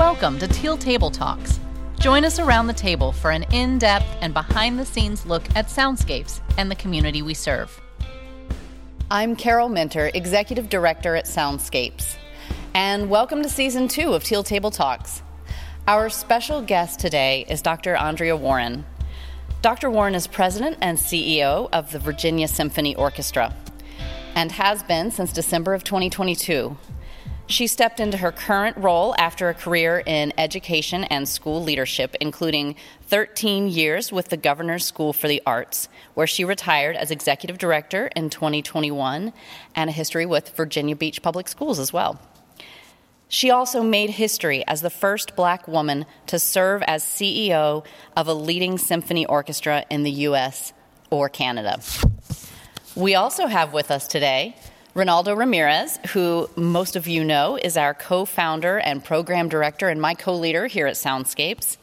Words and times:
Welcome 0.00 0.38
to 0.38 0.48
Teal 0.48 0.78
Table 0.78 1.10
Talks. 1.10 1.60
Join 1.98 2.24
us 2.24 2.38
around 2.38 2.68
the 2.68 2.72
table 2.72 3.12
for 3.12 3.30
an 3.30 3.42
in 3.52 3.76
depth 3.76 4.06
and 4.22 4.32
behind 4.32 4.78
the 4.78 4.86
scenes 4.86 5.26
look 5.26 5.42
at 5.54 5.66
soundscapes 5.66 6.40
and 6.56 6.70
the 6.70 6.74
community 6.74 7.20
we 7.20 7.34
serve. 7.34 7.78
I'm 9.10 9.36
Carol 9.36 9.68
Minter, 9.68 10.10
Executive 10.14 10.70
Director 10.70 11.16
at 11.16 11.26
Soundscapes, 11.26 12.16
and 12.72 13.10
welcome 13.10 13.42
to 13.42 13.50
Season 13.50 13.88
2 13.88 14.14
of 14.14 14.24
Teal 14.24 14.42
Table 14.42 14.70
Talks. 14.70 15.20
Our 15.86 16.08
special 16.08 16.62
guest 16.62 16.98
today 16.98 17.44
is 17.46 17.60
Dr. 17.60 17.94
Andrea 17.94 18.38
Warren. 18.38 18.86
Dr. 19.60 19.90
Warren 19.90 20.14
is 20.14 20.26
President 20.26 20.78
and 20.80 20.96
CEO 20.96 21.68
of 21.74 21.92
the 21.92 21.98
Virginia 21.98 22.48
Symphony 22.48 22.96
Orchestra 22.96 23.54
and 24.34 24.52
has 24.52 24.82
been 24.82 25.10
since 25.10 25.30
December 25.30 25.74
of 25.74 25.84
2022. 25.84 26.74
She 27.50 27.66
stepped 27.66 27.98
into 27.98 28.16
her 28.18 28.30
current 28.30 28.76
role 28.76 29.12
after 29.18 29.48
a 29.48 29.54
career 29.54 30.00
in 30.06 30.32
education 30.38 31.02
and 31.02 31.28
school 31.28 31.60
leadership, 31.60 32.14
including 32.20 32.76
13 33.08 33.66
years 33.66 34.12
with 34.12 34.28
the 34.28 34.36
Governor's 34.36 34.84
School 34.86 35.12
for 35.12 35.26
the 35.26 35.42
Arts, 35.44 35.88
where 36.14 36.28
she 36.28 36.44
retired 36.44 36.94
as 36.94 37.10
executive 37.10 37.58
director 37.58 38.08
in 38.14 38.30
2021, 38.30 39.32
and 39.74 39.90
a 39.90 39.92
history 39.92 40.26
with 40.26 40.50
Virginia 40.50 40.94
Beach 40.94 41.22
Public 41.22 41.48
Schools 41.48 41.80
as 41.80 41.92
well. 41.92 42.20
She 43.26 43.50
also 43.50 43.82
made 43.82 44.10
history 44.10 44.64
as 44.68 44.80
the 44.80 44.88
first 44.88 45.34
black 45.34 45.66
woman 45.66 46.06
to 46.28 46.38
serve 46.38 46.84
as 46.86 47.02
CEO 47.02 47.84
of 48.16 48.28
a 48.28 48.34
leading 48.34 48.78
symphony 48.78 49.26
orchestra 49.26 49.84
in 49.90 50.04
the 50.04 50.12
U.S. 50.28 50.72
or 51.10 51.28
Canada. 51.28 51.80
We 52.94 53.16
also 53.16 53.48
have 53.48 53.72
with 53.72 53.90
us 53.90 54.06
today 54.06 54.54
Reynaldo 54.94 55.36
Ramirez, 55.36 56.00
who 56.08 56.50
most 56.56 56.96
of 56.96 57.06
you 57.06 57.22
know 57.22 57.56
is 57.56 57.76
our 57.76 57.94
co 57.94 58.24
founder 58.24 58.78
and 58.78 59.04
program 59.04 59.48
director 59.48 59.88
and 59.88 60.00
my 60.00 60.14
co 60.14 60.34
leader 60.34 60.66
here 60.66 60.88
at 60.88 60.94
Soundscapes. 60.94 61.76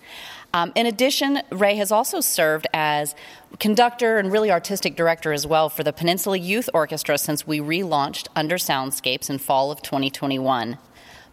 Um, 0.53 0.73
in 0.75 0.85
addition, 0.85 1.41
Ray 1.49 1.75
has 1.75 1.91
also 1.91 2.19
served 2.19 2.67
as 2.73 3.15
conductor 3.59 4.17
and 4.17 4.29
really 4.31 4.51
artistic 4.51 4.97
director 4.97 5.31
as 5.31 5.47
well 5.47 5.69
for 5.69 5.83
the 5.83 5.93
Peninsula 5.93 6.37
Youth 6.37 6.69
Orchestra 6.73 7.17
since 7.17 7.47
we 7.47 7.59
relaunched 7.59 8.27
Under 8.35 8.57
Soundscapes 8.57 9.29
in 9.29 9.37
fall 9.37 9.71
of 9.71 9.81
2021. 9.81 10.77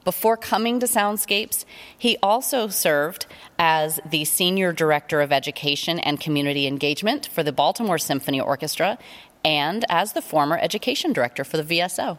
Before 0.05 0.37
coming 0.37 0.81
to 0.81 0.87
Soundscapes, 0.87 1.65
he 1.97 2.19
also 2.23 2.69
served 2.69 3.25
as 3.59 3.99
the 4.05 4.27
Senior 4.27 4.71
Director 4.71 5.23
of 5.23 5.33
Education 5.33 5.99
and 5.99 6.21
Community 6.21 6.67
Engagement 6.67 7.27
for 7.27 7.43
the 7.43 7.53
Baltimore 7.53 7.97
Symphony 7.97 8.39
Orchestra 8.39 8.99
and 9.45 9.85
as 9.89 10.13
the 10.13 10.23
former 10.23 10.59
education 10.59 11.13
director 11.13 11.45
for 11.45 11.57
the 11.57 11.63
VSO. 11.63 12.19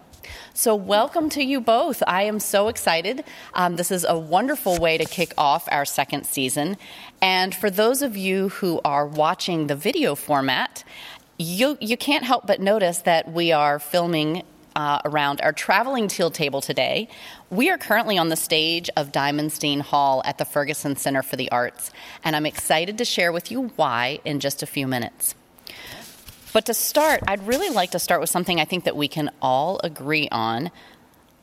So, 0.54 0.76
welcome 0.76 1.30
to 1.32 1.44
you 1.44 1.62
both. 1.62 2.02
I 2.08 2.24
am 2.24 2.40
so 2.40 2.68
excited. 2.68 3.24
Um, 3.54 3.76
this 3.76 3.92
is 3.92 4.06
a 4.08 4.18
wonderful 4.18 4.78
way 4.78 4.98
to 4.98 5.06
kick 5.06 5.34
off 5.38 5.68
our 5.72 5.86
second 5.86 6.26
season. 6.26 6.78
And 7.22 7.54
for 7.54 7.70
those 7.70 8.02
of 8.02 8.18
you 8.18 8.50
who 8.50 8.82
are 8.84 9.06
watching 9.06 9.68
the 9.68 9.76
video 9.76 10.16
format, 10.16 10.84
you, 11.38 11.78
you 11.82 11.98
can't 11.98 12.24
help 12.24 12.48
but 12.48 12.60
notice 12.62 13.00
that 13.00 13.32
we 13.32 13.52
are 13.52 13.78
filming 13.78 14.44
uh, 14.76 15.00
around 15.06 15.42
our 15.42 15.54
traveling 15.54 16.08
teal 16.08 16.30
table 16.30 16.62
today. 16.62 17.08
We 17.50 17.70
are 17.70 17.78
currently 17.78 18.18
on 18.18 18.30
the 18.30 18.36
stage 18.36 18.90
of 18.98 19.12
Diamonstein 19.12 19.82
Hall 19.82 20.22
at 20.26 20.38
the 20.38 20.46
Ferguson 20.46 20.96
Center 20.96 21.24
for 21.24 21.36
the 21.36 21.50
Arts, 21.52 21.92
and 22.24 22.36
I'm 22.36 22.46
excited 22.46 22.98
to 22.98 23.06
share 23.06 23.32
with 23.32 23.52
you 23.52 23.72
why 23.76 24.20
in 24.26 24.40
just 24.40 24.64
a 24.64 24.66
few 24.66 24.88
minutes. 24.88 25.36
But 26.56 26.68
to 26.68 26.74
start, 26.74 27.20
I'd 27.28 27.46
really 27.46 27.68
like 27.68 27.92
to 27.92 28.00
start 28.00 28.22
with 28.22 28.30
something 28.30 28.62
I 28.62 28.64
think 28.64 28.86
that 28.86 28.96
we 28.96 29.10
can 29.10 29.30
all 29.42 29.82
agree 29.84 30.30
on. 30.32 30.72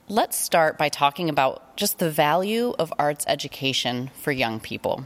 Let's 0.08 0.38
start 0.38 0.78
by 0.78 0.88
talking 0.88 1.28
about 1.28 1.76
just 1.76 1.98
the 1.98 2.08
value 2.08 2.74
of 2.78 2.94
arts 2.98 3.26
education 3.28 4.10
for 4.14 4.32
young 4.32 4.58
people. 4.58 5.04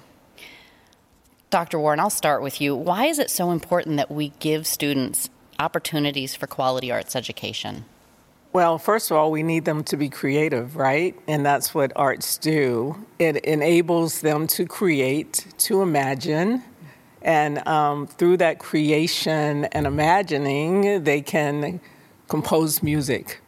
Dr. 1.50 1.80
Warren, 1.80 1.98
I'll 1.98 2.08
start 2.08 2.40
with 2.40 2.60
you. 2.60 2.76
Why 2.76 3.06
is 3.06 3.18
it 3.18 3.30
so 3.30 3.50
important 3.50 3.96
that 3.96 4.08
we 4.08 4.28
give 4.38 4.64
students 4.64 5.28
opportunities 5.58 6.36
for 6.36 6.46
quality 6.46 6.92
arts 6.92 7.16
education? 7.16 7.84
Well, 8.52 8.78
first 8.78 9.10
of 9.10 9.16
all, 9.16 9.32
we 9.32 9.42
need 9.42 9.64
them 9.64 9.82
to 9.82 9.96
be 9.96 10.08
creative, 10.08 10.76
right? 10.76 11.18
And 11.26 11.44
that's 11.44 11.74
what 11.74 11.90
arts 11.96 12.38
do. 12.38 13.04
It 13.18 13.38
enables 13.38 14.20
them 14.20 14.46
to 14.46 14.66
create, 14.66 15.46
to 15.58 15.82
imagine, 15.82 16.62
and 17.26 17.66
um, 17.66 18.06
through 18.06 18.36
that 18.36 18.60
creation 18.60 19.64
and 19.66 19.84
imagining, 19.84 21.02
they 21.02 21.20
can 21.20 21.80
compose 22.28 22.84
music, 22.84 23.40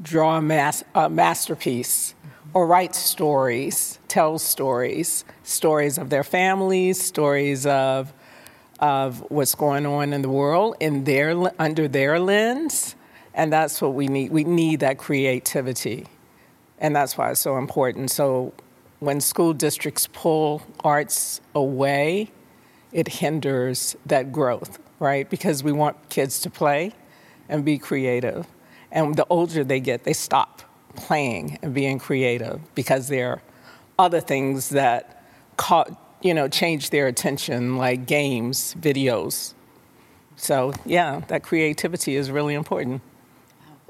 draw 0.00 0.38
a, 0.38 0.42
mas- 0.42 0.84
a 0.94 1.10
masterpiece, 1.10 2.14
or 2.54 2.66
write 2.66 2.94
stories, 2.94 3.98
tell 4.08 4.38
stories, 4.38 5.26
stories 5.42 5.98
of 5.98 6.08
their 6.08 6.24
families, 6.24 6.98
stories 6.98 7.66
of, 7.66 8.10
of 8.78 9.20
what's 9.30 9.54
going 9.54 9.84
on 9.84 10.14
in 10.14 10.22
the 10.22 10.30
world 10.30 10.76
in 10.80 11.04
their, 11.04 11.52
under 11.60 11.86
their 11.86 12.18
lens. 12.18 12.94
And 13.34 13.52
that's 13.52 13.82
what 13.82 13.92
we 13.92 14.08
need. 14.08 14.32
We 14.32 14.44
need 14.44 14.80
that 14.80 14.96
creativity. 14.96 16.06
And 16.78 16.96
that's 16.96 17.18
why 17.18 17.30
it's 17.32 17.40
so 17.40 17.58
important. 17.58 18.10
So 18.10 18.54
when 19.00 19.20
school 19.20 19.52
districts 19.52 20.08
pull 20.10 20.62
arts 20.82 21.42
away, 21.54 22.30
it 22.92 23.08
hinders 23.08 23.96
that 24.06 24.32
growth, 24.32 24.78
right? 24.98 25.28
Because 25.28 25.62
we 25.62 25.72
want 25.72 26.08
kids 26.08 26.40
to 26.40 26.50
play 26.50 26.92
and 27.48 27.64
be 27.64 27.78
creative. 27.78 28.46
And 28.92 29.16
the 29.16 29.26
older 29.30 29.64
they 29.64 29.80
get, 29.80 30.04
they 30.04 30.12
stop 30.12 30.62
playing 30.96 31.58
and 31.62 31.72
being 31.72 31.98
creative 31.98 32.60
because 32.74 33.08
there 33.08 33.30
are 33.30 33.42
other 33.98 34.20
things 34.20 34.70
that 34.70 35.24
caught, 35.56 36.18
you 36.22 36.34
know, 36.34 36.48
change 36.48 36.90
their 36.90 37.06
attention, 37.06 37.76
like 37.76 38.06
games, 38.06 38.74
videos. 38.78 39.54
So, 40.36 40.72
yeah, 40.86 41.20
that 41.28 41.42
creativity 41.42 42.16
is 42.16 42.30
really 42.30 42.54
important. 42.54 43.02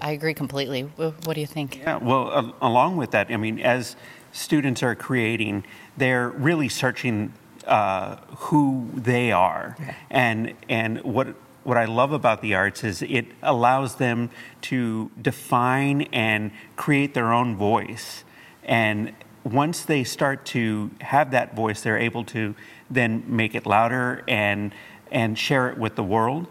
I 0.02 0.12
agree 0.12 0.34
completely. 0.34 0.82
What 0.82 1.34
do 1.34 1.40
you 1.40 1.46
think? 1.46 1.78
Yeah, 1.78 1.98
well, 1.98 2.30
uh, 2.32 2.52
along 2.60 2.96
with 2.96 3.10
that, 3.12 3.30
I 3.30 3.36
mean, 3.36 3.60
as 3.60 3.96
students 4.32 4.82
are 4.82 4.94
creating, 4.94 5.64
they're 5.96 6.30
really 6.30 6.68
searching 6.68 7.32
uh, 7.66 8.16
who 8.36 8.90
they 8.94 9.32
are. 9.32 9.76
And, 10.10 10.54
and 10.68 11.02
what, 11.02 11.34
what 11.64 11.76
I 11.76 11.84
love 11.84 12.12
about 12.12 12.42
the 12.42 12.54
arts 12.54 12.84
is 12.84 13.02
it 13.02 13.26
allows 13.42 13.96
them 13.96 14.30
to 14.62 15.10
define 15.20 16.02
and 16.12 16.50
create 16.76 17.14
their 17.14 17.32
own 17.32 17.56
voice. 17.56 18.24
And 18.64 19.12
once 19.44 19.84
they 19.84 20.04
start 20.04 20.44
to 20.46 20.90
have 21.00 21.30
that 21.30 21.54
voice, 21.54 21.80
they're 21.82 21.98
able 21.98 22.24
to 22.24 22.54
then 22.90 23.24
make 23.26 23.54
it 23.54 23.66
louder 23.66 24.22
and, 24.28 24.74
and 25.10 25.38
share 25.38 25.68
it 25.70 25.78
with 25.78 25.96
the 25.96 26.04
world. 26.04 26.46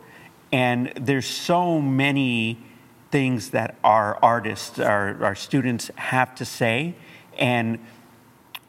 And 0.51 0.91
there's 0.95 1.27
so 1.27 1.79
many 1.79 2.57
things 3.11 3.49
that 3.51 3.75
our 3.83 4.17
artists, 4.23 4.79
our, 4.79 5.23
our 5.23 5.35
students 5.35 5.91
have 5.95 6.33
to 6.35 6.45
say. 6.45 6.95
And 7.37 7.79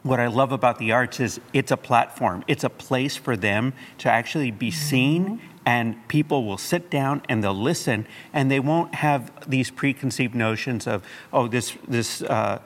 what 0.02 0.18
I 0.18 0.28
love 0.28 0.52
about 0.52 0.78
the 0.78 0.92
arts 0.92 1.20
is 1.20 1.40
it's 1.52 1.70
a 1.70 1.76
platform, 1.76 2.44
it's 2.46 2.64
a 2.64 2.70
place 2.70 3.16
for 3.16 3.36
them 3.36 3.74
to 3.98 4.10
actually 4.10 4.50
be 4.50 4.70
seen. 4.70 5.24
Mm-hmm. 5.24 5.46
And 5.66 6.08
people 6.08 6.46
will 6.46 6.58
sit 6.58 6.90
down 6.90 7.20
and 7.28 7.44
they'll 7.44 7.52
listen, 7.52 8.06
and 8.32 8.50
they 8.50 8.58
won't 8.58 8.94
have 8.94 9.30
these 9.48 9.70
preconceived 9.70 10.34
notions 10.34 10.86
of, 10.86 11.04
oh, 11.34 11.48
this 11.48 11.76
this 11.86 12.22
uh, 12.22 12.60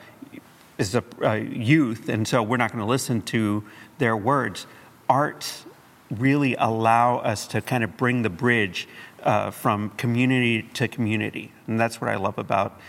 is 0.78 0.94
a 0.94 1.02
uh, 1.20 1.34
youth, 1.34 2.08
and 2.08 2.26
so 2.26 2.40
we're 2.42 2.56
not 2.56 2.70
going 2.70 2.80
to 2.80 2.88
listen 2.88 3.20
to 3.22 3.64
their 3.98 4.16
words. 4.16 4.66
Arts 5.08 5.66
really 6.10 6.54
allow 6.54 7.18
us 7.18 7.48
to 7.48 7.60
kind 7.60 7.82
of 7.82 7.96
bring 7.96 8.22
the 8.22 8.30
bridge 8.30 8.88
uh, 9.24 9.50
from 9.50 9.90
community 9.90 10.62
to 10.74 10.86
community, 10.86 11.50
and 11.66 11.80
that's 11.80 12.00
what 12.00 12.08
I 12.08 12.16
love 12.16 12.38
about 12.38 12.80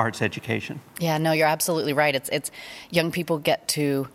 arts 0.00 0.22
education. 0.22 0.80
Yeah, 0.98 1.18
no, 1.18 1.32
you're 1.32 1.46
absolutely 1.46 1.92
right. 1.92 2.14
It's 2.14 2.30
it's 2.30 2.50
young 2.90 3.12
people 3.12 3.38
get 3.38 3.68
to 3.68 4.08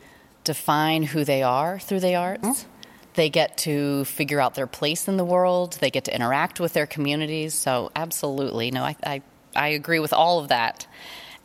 define 0.43 1.03
who 1.03 1.23
they 1.23 1.43
are 1.43 1.77
through 1.79 1.99
the 1.99 2.15
arts. 2.15 2.43
Mm-hmm. 2.43 2.69
They 3.13 3.29
get 3.29 3.57
to 3.59 4.03
figure 4.05 4.41
out 4.41 4.55
their 4.55 4.67
place 4.67 5.07
in 5.07 5.15
the 5.15 5.23
world. 5.23 5.77
They 5.79 5.91
get 5.91 6.05
to 6.05 6.15
interact 6.15 6.59
with 6.59 6.73
their 6.73 6.87
communities. 6.87 7.53
So, 7.53 7.91
absolutely, 7.95 8.71
no, 8.71 8.83
I 8.83 8.95
I, 9.05 9.21
I 9.55 9.67
agree 9.69 9.99
with 9.99 10.11
all 10.11 10.39
of 10.39 10.47
that. 10.49 10.87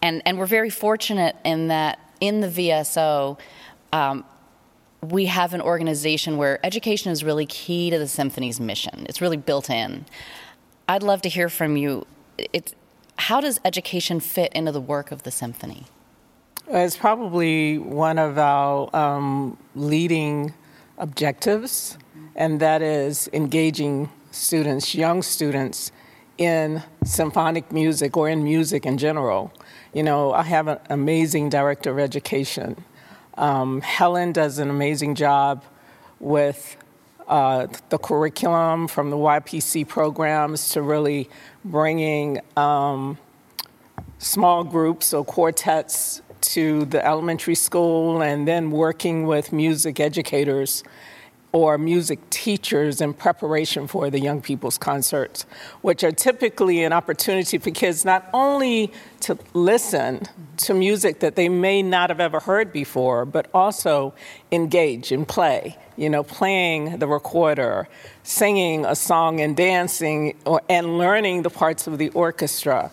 And 0.00 0.22
and 0.24 0.38
we're 0.38 0.46
very 0.46 0.70
fortunate 0.70 1.36
in 1.44 1.68
that 1.68 1.98
in 2.20 2.40
the 2.40 2.48
VSO. 2.48 3.38
Um, 3.92 4.24
we 5.02 5.26
have 5.26 5.54
an 5.54 5.60
organization 5.60 6.36
where 6.38 6.64
education 6.64 7.12
is 7.12 7.22
really 7.22 7.46
key 7.46 7.90
to 7.90 7.98
the 7.98 8.08
symphony's 8.08 8.60
mission. 8.60 9.06
It's 9.08 9.20
really 9.20 9.38
built 9.38 9.70
in. 9.70 10.06
I'd 10.88 11.02
love 11.02 11.22
to 11.22 11.28
hear 11.28 11.48
from 11.48 11.76
you. 11.76 12.06
It's 12.52 12.74
how 13.20 13.40
does 13.40 13.60
education 13.64 14.20
fit 14.20 14.52
into 14.54 14.72
the 14.72 14.80
work 14.80 15.12
of 15.12 15.22
the 15.22 15.30
symphony? 15.30 15.86
It's 16.66 16.96
probably 16.96 17.78
one 17.78 18.18
of 18.18 18.38
our 18.38 18.94
um, 18.96 19.56
leading 19.74 20.54
objectives, 20.98 21.98
and 22.34 22.60
that 22.60 22.82
is 22.82 23.28
engaging 23.32 24.08
students, 24.30 24.94
young 24.94 25.22
students, 25.22 25.92
in 26.38 26.82
symphonic 27.04 27.70
music 27.70 28.16
or 28.16 28.28
in 28.28 28.42
music 28.42 28.86
in 28.86 28.96
general. 28.96 29.52
You 29.92 30.02
know, 30.02 30.32
I 30.32 30.42
have 30.44 30.68
an 30.68 30.78
amazing 30.88 31.50
director 31.50 31.90
of 31.90 31.98
education 31.98 32.84
Um, 33.36 33.80
Helen 33.80 34.32
does 34.32 34.58
an 34.58 34.68
amazing 34.68 35.14
job 35.14 35.64
with 36.18 36.76
uh, 37.30 37.68
the 37.88 37.98
curriculum 37.98 38.88
from 38.88 39.10
the 39.10 39.16
YPC 39.16 39.86
programs 39.86 40.70
to 40.70 40.82
really 40.82 41.30
bringing 41.64 42.40
um, 42.56 43.16
small 44.18 44.64
groups 44.64 45.14
or 45.14 45.24
quartets 45.24 46.22
to 46.40 46.84
the 46.86 47.04
elementary 47.06 47.54
school 47.54 48.20
and 48.20 48.48
then 48.48 48.72
working 48.72 49.26
with 49.26 49.52
music 49.52 50.00
educators 50.00 50.82
or 51.52 51.78
music 51.78 52.18
teachers 52.30 53.00
in 53.00 53.12
preparation 53.12 53.86
for 53.86 54.08
the 54.08 54.20
young 54.20 54.40
people's 54.40 54.78
concerts, 54.78 55.46
which 55.80 56.04
are 56.04 56.12
typically 56.12 56.84
an 56.84 56.92
opportunity 56.92 57.58
for 57.58 57.70
kids 57.70 58.04
not 58.04 58.28
only 58.32 58.92
to 59.18 59.36
listen 59.52 60.22
to 60.56 60.74
music 60.74 61.20
that 61.20 61.34
they 61.34 61.48
may 61.48 61.82
not 61.82 62.08
have 62.08 62.20
ever 62.20 62.38
heard 62.38 62.72
before, 62.72 63.24
but 63.24 63.48
also 63.52 64.14
engage 64.52 65.10
and 65.10 65.26
play. 65.26 65.76
You 65.96 66.08
know, 66.08 66.22
playing 66.22 66.98
the 66.98 67.06
recorder, 67.06 67.88
singing 68.22 68.86
a 68.86 68.94
song 68.94 69.40
and 69.40 69.56
dancing, 69.56 70.36
or, 70.46 70.62
and 70.68 70.98
learning 70.98 71.42
the 71.42 71.50
parts 71.50 71.86
of 71.86 71.98
the 71.98 72.08
orchestra. 72.10 72.90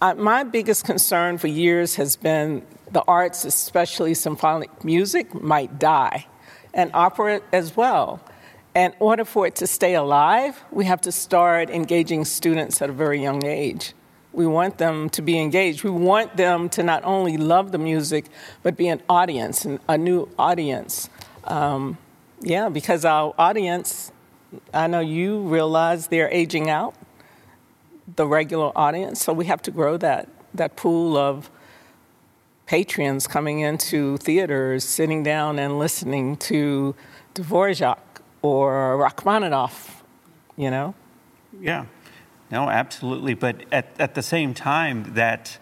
Uh, 0.00 0.14
my 0.14 0.44
biggest 0.44 0.84
concern 0.84 1.38
for 1.38 1.48
years 1.48 1.96
has 1.96 2.14
been 2.14 2.62
the 2.92 3.02
arts, 3.02 3.44
especially 3.44 4.14
symphonic 4.14 4.84
music, 4.84 5.34
might 5.34 5.78
die 5.78 6.26
and 6.74 6.90
opera 6.94 7.40
as 7.52 7.76
well. 7.76 8.20
In 8.74 8.92
order 9.00 9.24
for 9.24 9.46
it 9.46 9.56
to 9.56 9.66
stay 9.66 9.94
alive, 9.94 10.62
we 10.70 10.84
have 10.84 11.00
to 11.02 11.12
start 11.12 11.70
engaging 11.70 12.24
students 12.24 12.80
at 12.80 12.88
a 12.88 12.92
very 12.92 13.20
young 13.20 13.44
age. 13.44 13.94
We 14.32 14.46
want 14.46 14.78
them 14.78 15.10
to 15.10 15.22
be 15.22 15.40
engaged. 15.40 15.82
We 15.82 15.90
want 15.90 16.36
them 16.36 16.68
to 16.70 16.82
not 16.84 17.02
only 17.04 17.36
love 17.36 17.72
the 17.72 17.78
music, 17.78 18.26
but 18.62 18.76
be 18.76 18.86
an 18.86 19.02
audience, 19.08 19.66
a 19.88 19.98
new 19.98 20.28
audience. 20.38 21.10
Um, 21.44 21.98
yeah, 22.40 22.68
because 22.68 23.04
our 23.04 23.34
audience, 23.36 24.12
I 24.72 24.86
know 24.86 25.00
you 25.00 25.40
realize 25.40 26.06
they're 26.06 26.30
aging 26.30 26.70
out, 26.70 26.94
the 28.16 28.26
regular 28.26 28.70
audience, 28.76 29.22
so 29.22 29.32
we 29.32 29.46
have 29.46 29.62
to 29.62 29.70
grow 29.70 29.96
that, 29.96 30.28
that 30.54 30.76
pool 30.76 31.16
of 31.16 31.50
patrons 32.70 33.26
coming 33.26 33.58
into 33.58 34.16
theaters, 34.18 34.84
sitting 34.84 35.24
down 35.24 35.58
and 35.58 35.76
listening 35.76 36.36
to 36.36 36.94
Dvorak 37.34 37.98
or 38.42 38.96
Rachmaninoff, 38.96 40.04
you 40.56 40.70
know? 40.70 40.94
Yeah, 41.60 41.86
no, 42.48 42.68
absolutely. 42.68 43.34
But 43.34 43.64
at, 43.72 43.88
at 43.98 44.14
the 44.14 44.22
same 44.22 44.54
time, 44.54 45.14
that 45.14 45.58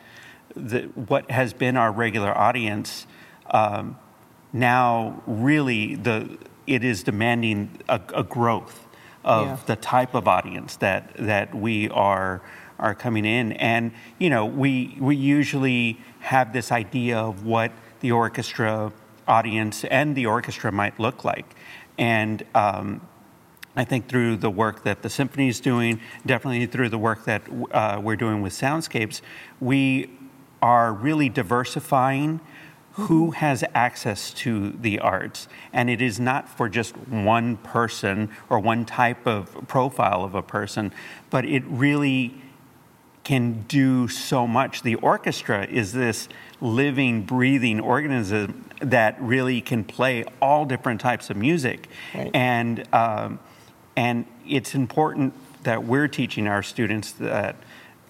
the, 0.55 0.83
what 0.97 1.31
has 1.31 1.55
been 1.55 1.79
our 1.79 1.91
regular 1.91 2.37
audience 2.37 3.07
um, 3.53 3.97
now 4.53 5.23
really 5.27 5.95
the 5.95 6.37
it 6.67 6.85
is 6.85 7.03
demanding 7.03 7.71
a, 7.89 8.03
a 8.15 8.23
growth 8.23 8.87
of 9.25 9.47
yeah. 9.47 9.59
the 9.65 9.77
type 9.77 10.15
of 10.15 10.29
audience 10.29 10.77
that 10.77 11.15
that 11.17 11.55
we 11.55 11.89
are 11.89 12.43
are 12.79 12.95
coming 12.95 13.25
in. 13.25 13.53
And, 13.53 13.93
you 14.19 14.31
know, 14.31 14.47
we, 14.47 14.97
we 15.01 15.17
usually 15.17 15.99
have 16.21 16.53
this 16.53 16.73
idea 16.73 17.19
of 17.19 17.45
what 17.45 17.73
the 18.01 18.13
orchestra 18.13 18.93
audience 19.27 19.85
and 19.85 20.17
the 20.17 20.27
orchestra 20.27 20.73
might 20.73 20.99
look 20.99 21.25
like. 21.25 21.55
And 21.99 22.45
um, 22.55 23.01
I 23.77 23.85
think 23.85 24.09
through 24.09 24.37
the 24.37 24.51
work 24.51 24.85
that 24.85 25.03
the 25.03 25.11
symphony 25.11 25.49
is 25.49 25.61
doing, 25.61 26.01
definitely 26.25 26.67
through 26.67 26.89
the 26.89 26.99
work 26.99 27.25
that 27.25 27.43
uh, 27.71 28.01
we're 28.03 28.17
doing 28.17 28.43
with 28.43 28.53
Soundscapes, 28.53 29.21
we 29.61 30.11
are 30.63 30.93
really 30.93 31.29
diversifying 31.29 32.41
who 32.93 33.31
has 33.31 33.63
access 33.75 34.33
to 34.33 34.73
the 34.73 34.99
arts. 34.99 35.47
And 35.73 35.89
it 35.89 36.03
is 36.03 36.19
not 36.19 36.49
for 36.49 36.69
just 36.69 36.97
one 36.97 37.57
person 37.59 38.29
or 38.51 38.59
one 38.59 38.85
type 38.85 39.25
of 39.25 39.57
profile 39.69 40.25
of 40.25 40.35
a 40.35 40.43
person, 40.43 40.93
but 41.31 41.45
it 41.45 41.63
really 41.67 42.35
can 43.29 43.67
do 43.69 44.09
so 44.09 44.47
much. 44.47 44.81
The 44.81 44.95
orchestra 44.95 45.67
is 45.67 45.93
this 45.93 46.31
living, 46.63 47.25
breathing 47.25 47.79
organism 47.79 48.65
that 48.81 49.21
really 49.21 49.61
can 49.61 49.85
play 49.85 50.25
all 50.41 50.65
different 50.65 50.99
types 50.99 51.29
of 51.29 51.37
music, 51.37 51.89
right. 52.15 52.31
and 52.33 52.89
um, 52.95 53.39
and 53.99 54.25
it's 54.49 54.75
important 54.75 55.35
that 55.65 55.85
we're 55.85 56.09
teaching 56.09 56.49
our 56.49 56.63
students 56.63 57.13
that 57.13 57.57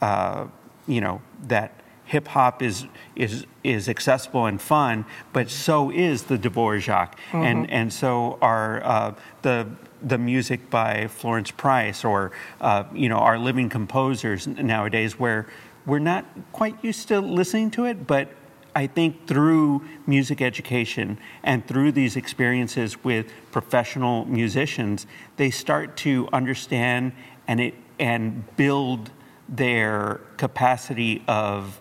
uh, 0.00 0.47
you 0.87 1.00
know 1.00 1.21
that 1.49 1.73
hip 2.05 2.29
hop 2.29 2.62
is 2.62 2.87
is 3.17 3.44
is 3.64 3.88
accessible 3.88 4.47
and 4.47 4.62
fun, 4.62 5.05
but 5.32 5.50
so 5.50 5.91
is 5.91 6.23
the 6.23 6.38
Dvorak, 6.38 7.14
mm-hmm. 7.32 7.37
and 7.38 7.71
and 7.73 7.93
so 7.93 8.38
are 8.41 8.85
uh, 8.85 9.14
the 9.43 9.67
the 10.03 10.19
music 10.19 10.71
by 10.71 11.06
Florence 11.09 11.50
Price 11.50 12.05
or 12.05 12.33
uh, 12.61 12.85
you 12.93 13.09
know 13.09 13.19
our 13.19 13.39
living 13.39 13.69
composers 13.69 14.47
nowadays, 14.47 15.19
where 15.19 15.47
we're 15.87 15.99
not 15.99 16.25
quite 16.53 16.77
used 16.85 17.09
to 17.09 17.21
listening 17.21 17.71
to 17.73 17.85
it, 17.85 18.06
but 18.06 18.29
I 18.75 18.87
think 18.87 19.27
through 19.27 19.83
music 20.06 20.41
education 20.41 21.19
and 21.43 21.67
through 21.67 21.93
these 21.93 22.15
experiences 22.15 23.03
with 23.03 23.33
professional 23.50 24.25
musicians, 24.27 25.06
they 25.37 25.50
start 25.50 25.97
to 25.99 26.29
understand 26.33 27.12
and 27.49 27.61
it 27.61 27.75
and 27.99 28.45
build 28.56 29.11
their 29.49 30.21
capacity 30.37 31.25
of 31.27 31.81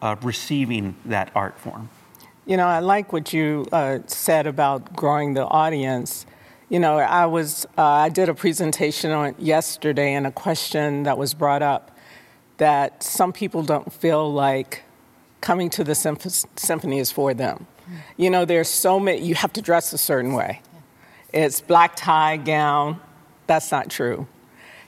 uh, 0.00 0.16
receiving 0.22 0.96
that 1.04 1.30
art 1.34 1.58
form. 1.58 1.90
You 2.46 2.56
know, 2.56 2.66
I 2.66 2.78
like 2.78 3.12
what 3.12 3.32
you 3.32 3.66
uh, 3.70 3.98
said 4.06 4.46
about 4.46 4.96
growing 4.96 5.34
the 5.34 5.44
audience. 5.44 6.24
You 6.70 6.78
know, 6.78 6.98
I 6.98 7.26
was 7.26 7.66
uh, 7.76 7.82
I 7.82 8.10
did 8.10 8.28
a 8.28 8.34
presentation 8.34 9.10
on 9.10 9.34
yesterday, 9.38 10.14
and 10.14 10.24
a 10.24 10.30
question 10.30 11.02
that 11.02 11.18
was 11.18 11.34
brought 11.34 11.62
up 11.62 11.90
that 12.58 13.02
some 13.02 13.32
people 13.32 13.64
don't 13.64 13.92
feel 13.92 14.32
like 14.32 14.84
coming 15.40 15.68
to 15.70 15.82
the 15.82 15.96
symph- 15.96 16.44
symphony 16.54 17.00
is 17.00 17.10
for 17.10 17.34
them. 17.34 17.66
You 18.16 18.30
know, 18.30 18.44
there's 18.44 18.68
so 18.68 19.00
many. 19.00 19.20
You 19.20 19.34
have 19.34 19.52
to 19.54 19.60
dress 19.60 19.92
a 19.92 19.98
certain 19.98 20.32
way. 20.32 20.62
It's 21.34 21.60
black 21.60 21.96
tie 21.96 22.36
gown. 22.36 23.00
That's 23.48 23.72
not 23.72 23.90
true. 23.90 24.28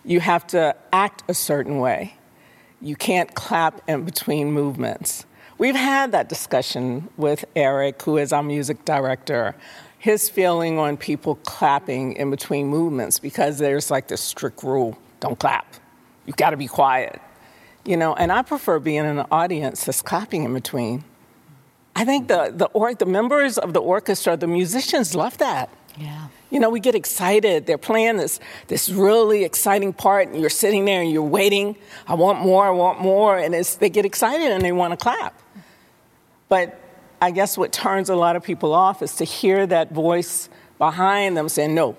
You 0.04 0.20
have 0.20 0.46
to 0.48 0.76
act 0.92 1.24
a 1.26 1.34
certain 1.34 1.78
way. 1.78 2.14
You 2.80 2.94
can't 2.94 3.34
clap 3.34 3.80
in 3.88 4.04
between 4.04 4.52
movements. 4.52 5.26
We've 5.62 5.76
had 5.76 6.10
that 6.10 6.28
discussion 6.28 7.08
with 7.16 7.44
Eric, 7.54 8.02
who 8.02 8.16
is 8.18 8.32
our 8.32 8.42
music 8.42 8.84
director, 8.84 9.54
his 9.96 10.28
feeling 10.28 10.76
on 10.76 10.96
people 10.96 11.36
clapping 11.36 12.14
in 12.14 12.32
between 12.32 12.66
movements 12.66 13.20
because 13.20 13.60
there's 13.60 13.88
like 13.88 14.08
this 14.08 14.20
strict 14.20 14.64
rule 14.64 14.98
don't 15.20 15.38
clap. 15.38 15.76
You've 16.26 16.36
got 16.36 16.50
to 16.50 16.56
be 16.56 16.66
quiet. 16.66 17.20
You 17.84 17.96
know, 17.96 18.12
and 18.12 18.32
I 18.32 18.42
prefer 18.42 18.80
being 18.80 19.04
in 19.04 19.18
an 19.20 19.26
audience 19.30 19.84
that's 19.84 20.02
clapping 20.02 20.42
in 20.42 20.52
between. 20.52 21.04
I 21.94 22.04
think 22.04 22.26
the, 22.26 22.52
the, 22.52 22.64
or, 22.72 22.92
the 22.92 23.06
members 23.06 23.56
of 23.56 23.72
the 23.72 23.80
orchestra, 23.80 24.36
the 24.36 24.48
musicians 24.48 25.14
love 25.14 25.38
that. 25.38 25.70
Yeah. 25.96 26.26
You 26.50 26.58
know, 26.58 26.70
we 26.70 26.80
get 26.80 26.96
excited. 26.96 27.66
They're 27.66 27.78
playing 27.78 28.16
this, 28.16 28.40
this 28.66 28.88
really 28.88 29.44
exciting 29.44 29.92
part, 29.92 30.26
and 30.26 30.40
you're 30.40 30.50
sitting 30.50 30.86
there 30.86 31.02
and 31.02 31.12
you're 31.12 31.22
waiting. 31.22 31.76
I 32.08 32.14
want 32.14 32.40
more, 32.40 32.66
I 32.66 32.70
want 32.70 33.00
more. 33.00 33.38
And 33.38 33.54
they 33.54 33.90
get 33.90 34.04
excited 34.04 34.50
and 34.50 34.64
they 34.64 34.72
want 34.72 34.90
to 34.90 34.96
clap. 34.96 35.38
But 36.52 36.78
I 37.22 37.30
guess 37.30 37.56
what 37.56 37.72
turns 37.72 38.10
a 38.10 38.14
lot 38.14 38.36
of 38.36 38.42
people 38.42 38.74
off 38.74 39.00
is 39.00 39.14
to 39.14 39.24
hear 39.24 39.66
that 39.68 39.90
voice 39.90 40.50
behind 40.76 41.34
them 41.34 41.48
saying, 41.48 41.74
no, 41.74 41.96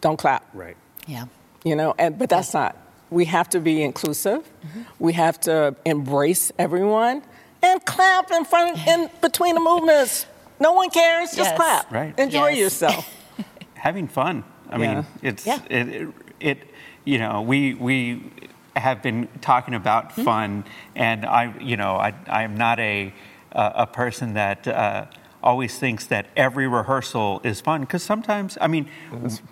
don't 0.00 0.16
clap. 0.16 0.48
Right. 0.54 0.76
Yeah. 1.08 1.24
You 1.64 1.74
know, 1.74 1.96
and, 1.98 2.16
but 2.16 2.28
that's 2.28 2.54
not. 2.54 2.76
We 3.10 3.24
have 3.24 3.48
to 3.48 3.58
be 3.58 3.82
inclusive. 3.82 4.42
Mm-hmm. 4.42 4.82
We 5.00 5.14
have 5.14 5.40
to 5.40 5.74
embrace 5.84 6.52
everyone 6.56 7.24
and 7.64 7.84
clap 7.84 8.30
in 8.30 8.44
front, 8.44 8.78
in 8.86 9.10
between 9.20 9.56
the 9.56 9.60
movements. 9.60 10.24
No 10.60 10.70
one 10.70 10.90
cares. 10.90 11.32
Just 11.32 11.50
yes. 11.50 11.56
clap. 11.56 11.90
Right. 11.90 12.16
Enjoy 12.16 12.50
yes. 12.50 12.58
yourself. 12.58 13.12
Having 13.74 14.06
fun. 14.06 14.44
I 14.68 14.78
yeah. 14.78 14.94
mean, 14.94 15.06
it's 15.20 15.44
yeah. 15.44 15.58
it, 15.68 15.88
it, 15.88 16.08
it, 16.38 16.58
You 17.04 17.18
know, 17.18 17.42
we 17.42 17.74
we 17.74 18.30
have 18.76 19.02
been 19.02 19.26
talking 19.40 19.74
about 19.74 20.10
mm-hmm. 20.10 20.22
fun, 20.22 20.64
and 20.94 21.26
I, 21.26 21.58
you 21.58 21.76
know, 21.76 21.96
I 21.96 22.14
I 22.28 22.44
am 22.44 22.56
not 22.56 22.78
a 22.78 23.12
uh, 23.52 23.72
a 23.74 23.86
person 23.86 24.34
that 24.34 24.66
uh, 24.68 25.06
always 25.42 25.78
thinks 25.78 26.06
that 26.06 26.26
every 26.36 26.68
rehearsal 26.68 27.40
is 27.44 27.60
fun 27.60 27.82
because 27.82 28.02
sometimes, 28.02 28.58
I 28.60 28.66
mean, 28.66 28.88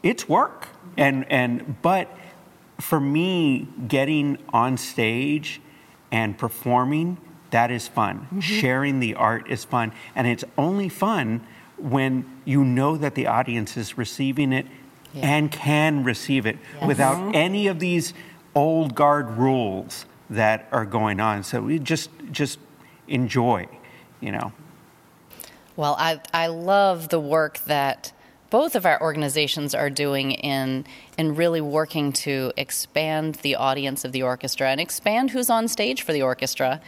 it's 0.02 0.28
work, 0.28 0.68
and 0.96 1.30
and 1.30 1.80
but 1.82 2.08
for 2.80 3.00
me, 3.00 3.68
getting 3.88 4.38
on 4.52 4.76
stage 4.76 5.60
and 6.10 6.38
performing 6.38 7.18
that 7.50 7.70
is 7.70 7.88
fun. 7.88 8.20
Mm-hmm. 8.20 8.40
Sharing 8.40 9.00
the 9.00 9.14
art 9.14 9.50
is 9.50 9.64
fun, 9.64 9.92
and 10.14 10.26
it's 10.26 10.44
only 10.56 10.88
fun 10.88 11.46
when 11.78 12.28
you 12.44 12.64
know 12.64 12.96
that 12.96 13.14
the 13.14 13.26
audience 13.26 13.76
is 13.76 13.96
receiving 13.96 14.52
it 14.52 14.66
yeah. 15.12 15.26
and 15.26 15.50
can 15.50 16.04
receive 16.04 16.44
it 16.44 16.58
yes. 16.74 16.86
without 16.86 17.16
mm-hmm. 17.16 17.34
any 17.34 17.66
of 17.68 17.78
these 17.78 18.12
old 18.54 18.94
guard 18.94 19.30
rules 19.30 20.04
that 20.28 20.68
are 20.72 20.84
going 20.84 21.20
on. 21.20 21.42
So 21.42 21.62
we 21.62 21.78
just 21.78 22.10
just 22.30 22.58
enjoy 23.06 23.66
you 24.20 24.32
know. 24.32 24.52
Well, 25.76 25.94
I, 25.98 26.20
I 26.34 26.48
love 26.48 27.08
the 27.08 27.20
work 27.20 27.60
that 27.66 28.12
both 28.50 28.74
of 28.74 28.86
our 28.86 29.00
organizations 29.00 29.74
are 29.74 29.90
doing 29.90 30.32
in 30.32 30.86
in 31.16 31.34
really 31.34 31.60
working 31.60 32.12
to 32.12 32.52
expand 32.56 33.36
the 33.36 33.56
audience 33.56 34.04
of 34.04 34.12
the 34.12 34.22
orchestra 34.22 34.70
and 34.70 34.80
expand 34.80 35.30
who's 35.30 35.50
on 35.50 35.68
stage 35.68 36.02
for 36.02 36.12
the 36.12 36.22
orchestra. 36.22 36.80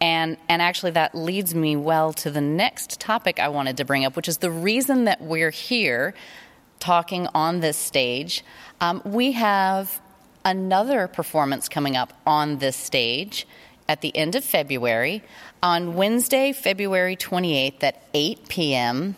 And, 0.00 0.36
and 0.48 0.60
actually, 0.60 0.90
that 0.92 1.14
leads 1.14 1.54
me 1.54 1.76
well 1.76 2.12
to 2.14 2.30
the 2.30 2.40
next 2.40 2.98
topic 2.98 3.38
I 3.38 3.48
wanted 3.48 3.76
to 3.76 3.84
bring 3.84 4.04
up, 4.04 4.16
which 4.16 4.28
is 4.28 4.38
the 4.38 4.50
reason 4.50 5.04
that 5.04 5.20
we're 5.20 5.50
here 5.50 6.12
talking 6.80 7.28
on 7.34 7.60
this 7.60 7.76
stage. 7.76 8.44
Um, 8.80 9.00
we 9.04 9.32
have 9.32 10.02
another 10.44 11.06
performance 11.06 11.68
coming 11.68 11.96
up 11.96 12.12
on 12.26 12.58
this 12.58 12.76
stage 12.76 13.46
at 13.88 14.00
the 14.00 14.16
end 14.16 14.34
of 14.34 14.44
February. 14.44 15.22
On 15.62 15.94
Wednesday, 15.94 16.52
February 16.52 17.16
28th 17.16 17.82
at 17.82 18.02
8 18.14 18.48
p.m., 18.48 19.16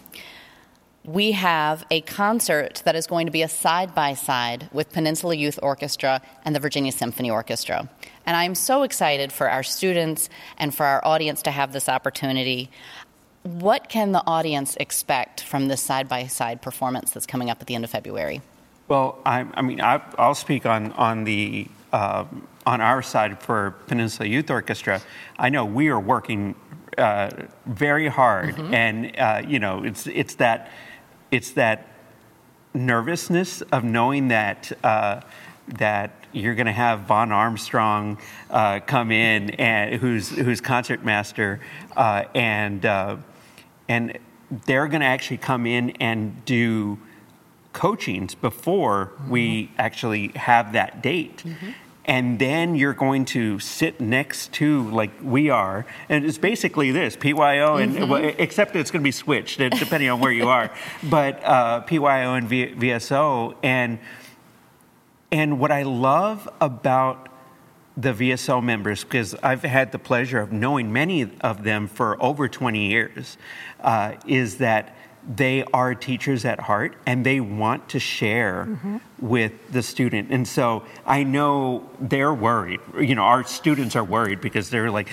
we 1.05 1.33
have 1.33 1.85
a 1.91 2.01
concert 2.01 2.83
that 2.87 2.97
is 2.97 3.07
going 3.07 3.27
to 3.27 3.33
be 3.33 3.43
a 3.43 3.49
side 3.49 3.95
by 3.95 4.15
side 4.15 4.69
with 4.73 4.91
Peninsula 4.91 5.35
Youth 5.35 5.59
Orchestra 5.63 6.23
and 6.45 6.55
the 6.55 6.61
Virginia 6.61 6.93
Symphony 6.93 7.31
Orchestra. 7.31 7.89
And 8.25 8.37
I'm 8.37 8.55
so 8.55 8.83
excited 8.85 9.31
for 9.31 9.51
our 9.51 9.63
students 9.63 10.31
and 10.57 10.75
for 10.75 10.87
our 10.87 11.05
audience 11.05 11.43
to 11.43 11.51
have 11.51 11.73
this 11.73 11.91
opportunity. 11.91 12.71
What 13.43 13.91
can 13.91 14.13
the 14.13 14.23
audience 14.27 14.77
expect 14.81 15.43
from 15.43 15.69
this 15.69 15.83
side 15.83 16.09
by 16.09 16.27
side 16.27 16.63
performance 16.63 17.11
that's 17.11 17.27
coming 17.27 17.51
up 17.51 17.61
at 17.61 17.67
the 17.67 17.75
end 17.75 17.85
of 17.85 17.91
February? 17.91 18.41
Well, 18.89 19.19
I, 19.27 19.47
I 19.55 19.63
mean, 19.63 19.83
I, 19.83 20.01
will 20.19 20.35
speak 20.35 20.65
on 20.65 20.93
on 20.93 21.25
the 21.25 21.69
uh, 21.95 22.27
on 22.67 22.81
our 22.81 23.03
side 23.03 23.41
for 23.41 23.77
Peninsula 23.87 24.29
Youth 24.29 24.51
Orchestra. 24.51 25.01
I 25.39 25.49
know 25.49 25.65
we 25.65 25.89
are 25.89 26.01
working 26.01 26.57
uh, 26.99 27.31
very 27.67 28.09
hard, 28.09 28.57
mm-hmm. 28.57 28.75
and 28.75 29.17
uh, 29.17 29.43
you 29.47 29.61
know, 29.61 29.85
it's 29.85 30.09
it's 30.09 30.35
that 30.37 30.73
it's 31.31 31.53
that 31.53 31.87
nervousness 32.75 33.63
of 33.63 33.85
knowing 33.85 34.29
that 34.29 34.73
uh, 34.83 35.21
that 35.69 36.11
you're 36.33 36.57
going 36.57 36.67
to 36.67 36.73
have 36.73 37.07
Vahn 37.07 37.31
Armstrong 37.31 38.19
uh, 38.51 38.81
come 38.81 39.13
in 39.13 39.51
and 39.51 39.95
who's 40.01 40.31
who's 40.31 40.61
concertmaster 40.61 41.61
uh, 41.97 42.25
and 42.35 42.85
uh, 42.85 43.17
and 43.89 44.19
they're 44.67 44.89
going 44.89 45.01
to 45.01 45.07
actually 45.07 45.39
come 45.39 45.65
in 45.65 45.91
and 46.01 46.45
do 46.45 46.99
coachings 47.73 48.35
before 48.35 49.13
mm-hmm. 49.15 49.31
we 49.31 49.71
actually 49.79 50.29
have 50.35 50.73
that 50.73 51.01
date. 51.01 51.45
Mm-hmm 51.45 51.71
and 52.07 52.39
then 52.39 52.75
you're 52.75 52.95
going 52.95 53.25
to 53.25 53.59
sit 53.59 54.01
next 54.01 54.53
to 54.53 54.89
like 54.91 55.11
we 55.23 55.49
are 55.51 55.87
and 56.09 56.25
it's 56.25 56.39
basically 56.39 56.91
this 56.91 57.17
pyo 57.17 57.83
and 57.83 57.95
mm-hmm. 57.95 58.11
well, 58.11 58.35
except 58.39 58.77
it's 58.77 58.91
going 58.91 59.01
to 59.01 59.05
be 59.05 59.13
switched 59.13 59.59
depending 59.59 60.11
on 60.11 60.21
where 60.21 60.33
you 60.33 60.49
are 60.49 60.71
but 61.05 61.43
uh, 61.45 61.81
pyo 61.83 62.37
and 62.37 62.49
v- 62.49 62.75
vso 62.75 63.55
and 63.63 63.99
and 65.33 65.59
what 65.59 65.73
i 65.73 65.83
love 65.83 66.49
about 66.61 67.29
the 67.97 68.13
vso 68.13 68.63
members 68.63 69.05
because 69.05 69.35
i've 69.43 69.63
had 69.63 69.93
the 69.93 69.99
pleasure 69.99 70.41
of 70.41 70.53
knowing 70.53 70.93
many 70.93 71.31
of 71.41 71.63
them 71.63 71.87
for 71.87 72.23
over 72.23 72.49
20 72.49 72.87
years 72.87 73.39
uh, 73.81 74.15
is 74.27 74.59
that 74.59 74.95
they 75.27 75.65
are 75.73 75.95
teachers 75.95 76.45
at 76.45 76.61
heart 76.61 76.95
and 77.07 77.25
they 77.25 77.41
want 77.41 77.89
to 77.91 77.99
share 77.99 78.67
mm-hmm. 78.69 78.97
with 79.21 79.53
the 79.73 79.83
student. 79.83 80.31
And 80.31 80.47
so 80.47 80.85
I 81.07 81.23
know 81.23 81.89
they're 82.01 82.35
worried. 82.35 82.81
You 82.99 83.15
know, 83.15 83.23
our 83.23 83.45
students 83.45 83.97
are 83.97 84.05
worried 84.05 84.41
because 84.41 84.71
they're 84.71 84.91
like, 84.91 85.09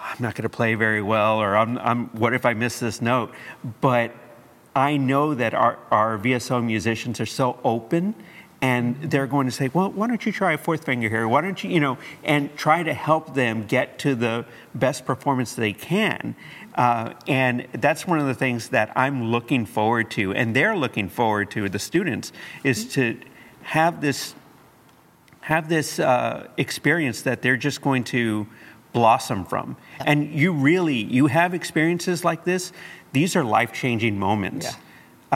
I'm 0.00 0.16
not 0.18 0.34
going 0.34 0.44
to 0.44 0.48
play 0.48 0.74
very 0.74 1.02
well, 1.02 1.40
or 1.40 1.56
I'm, 1.56 1.78
I'm, 1.78 2.06
what 2.08 2.32
if 2.32 2.46
I 2.46 2.54
miss 2.54 2.80
this 2.80 3.02
note? 3.02 3.32
But 3.80 4.14
I 4.74 4.96
know 4.96 5.34
that 5.34 5.52
our, 5.52 5.78
our 5.90 6.18
VSO 6.18 6.64
musicians 6.64 7.20
are 7.20 7.26
so 7.26 7.58
open 7.64 8.14
and 8.62 9.10
they're 9.10 9.26
going 9.26 9.46
to 9.46 9.52
say, 9.52 9.70
well, 9.72 9.90
why 9.90 10.06
don't 10.06 10.24
you 10.26 10.32
try 10.32 10.52
a 10.52 10.58
fourth 10.58 10.84
finger 10.84 11.08
here? 11.08 11.26
Why 11.26 11.40
don't 11.40 11.62
you, 11.64 11.70
you 11.70 11.80
know, 11.80 11.98
and 12.22 12.54
try 12.56 12.82
to 12.82 12.92
help 12.92 13.34
them 13.34 13.66
get 13.66 13.98
to 14.00 14.14
the 14.14 14.44
best 14.74 15.06
performance 15.06 15.54
they 15.54 15.72
can. 15.72 16.36
Uh, 16.74 17.14
and 17.26 17.66
that's 17.72 18.06
one 18.06 18.18
of 18.18 18.26
the 18.26 18.34
things 18.34 18.68
that 18.68 18.92
I'm 18.94 19.30
looking 19.30 19.66
forward 19.66 20.10
to, 20.12 20.32
and 20.34 20.54
they're 20.54 20.76
looking 20.76 21.08
forward 21.08 21.50
to, 21.52 21.68
the 21.68 21.78
students, 21.78 22.32
is 22.62 22.92
to 22.94 23.18
have 23.62 24.00
this 24.00 24.34
have 25.42 25.68
this 25.68 25.98
uh, 25.98 26.46
experience 26.58 27.22
that 27.22 27.42
they're 27.42 27.56
just 27.56 27.80
going 27.80 28.04
to 28.04 28.46
blossom 28.92 29.44
from. 29.44 29.76
And 30.04 30.32
you 30.32 30.52
really, 30.52 30.96
you 30.96 31.26
have 31.26 31.54
experiences 31.54 32.24
like 32.24 32.44
this. 32.44 32.72
These 33.12 33.34
are 33.36 33.42
life 33.42 33.72
changing 33.72 34.18
moments 34.18 34.66
yeah. 34.66 34.72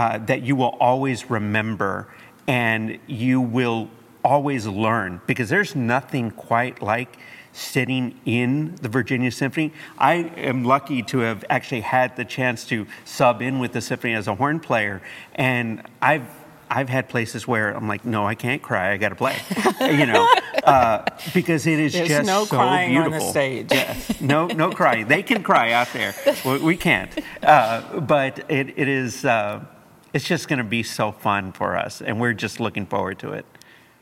uh, 0.03 0.19
that 0.27 0.43
you 0.43 0.57
will 0.57 0.77
always 0.79 1.31
remember, 1.31 2.09
and 2.47 2.99
you 3.07 3.41
will 3.41 3.91
always 4.25 4.67
learn 4.67 5.21
because 5.27 5.49
there's 5.49 5.77
nothing 5.77 6.31
quite 6.31 6.83
like 6.83 7.19
sitting 7.53 8.19
in 8.25 8.75
the 8.83 8.89
Virginia 8.89 9.31
Symphony. 9.31 9.73
I 9.99 10.15
am 10.15 10.65
lucky 10.65 11.03
to 11.05 11.19
have 11.19 11.45
actually 11.49 11.83
had 11.83 12.17
the 12.17 12.25
chance 12.25 12.65
to 12.67 12.87
sub 13.05 13.41
in 13.41 13.59
with 13.61 13.73
the 13.73 13.81
symphony 13.81 14.15
as 14.15 14.27
a 14.27 14.35
horn 14.35 14.59
player, 14.61 15.03
and 15.35 15.83
I've 16.03 16.27
I've 16.71 16.89
had 16.89 17.09
places 17.09 17.47
where 17.47 17.77
I'm 17.77 17.87
like, 17.87 18.05
no, 18.05 18.27
I 18.27 18.35
can't 18.35 18.61
cry. 18.61 18.93
I 18.93 18.97
got 18.97 19.11
to 19.11 19.15
play, 19.15 19.37
you 19.81 20.07
know, 20.07 20.29
uh, 20.65 21.05
because 21.33 21.67
it 21.67 21.79
is 21.79 21.93
There's 21.93 22.09
just 22.09 22.27
no 22.27 22.45
so 22.45 22.57
crying 22.57 22.91
beautiful. 22.91 23.15
on 23.15 23.21
the 23.21 23.31
stage. 23.31 23.67
Yeah. 23.71 23.97
No, 24.21 24.47
no 24.47 24.71
crying. 24.71 25.07
They 25.07 25.23
can 25.23 25.43
cry 25.45 25.73
out 25.73 25.89
there. 25.93 26.15
We 26.45 26.77
can't. 26.77 27.11
Uh, 27.43 28.01
but 28.01 28.51
it, 28.51 28.77
it 28.77 28.89
is. 28.89 29.25
Uh, 29.25 29.65
it's 30.15 30.25
just 30.25 30.49
going 30.49 30.59
to 30.59 30.65
be 30.65 30.85
so 30.85 31.11
fun 31.11 31.53
for 31.53 31.77
us, 31.77 32.01
and 32.01 32.21
we're 32.21 32.33
just 32.33 32.61
looking 32.61 32.87
forward 32.87 33.19
to 33.19 33.33
it. 33.33 33.45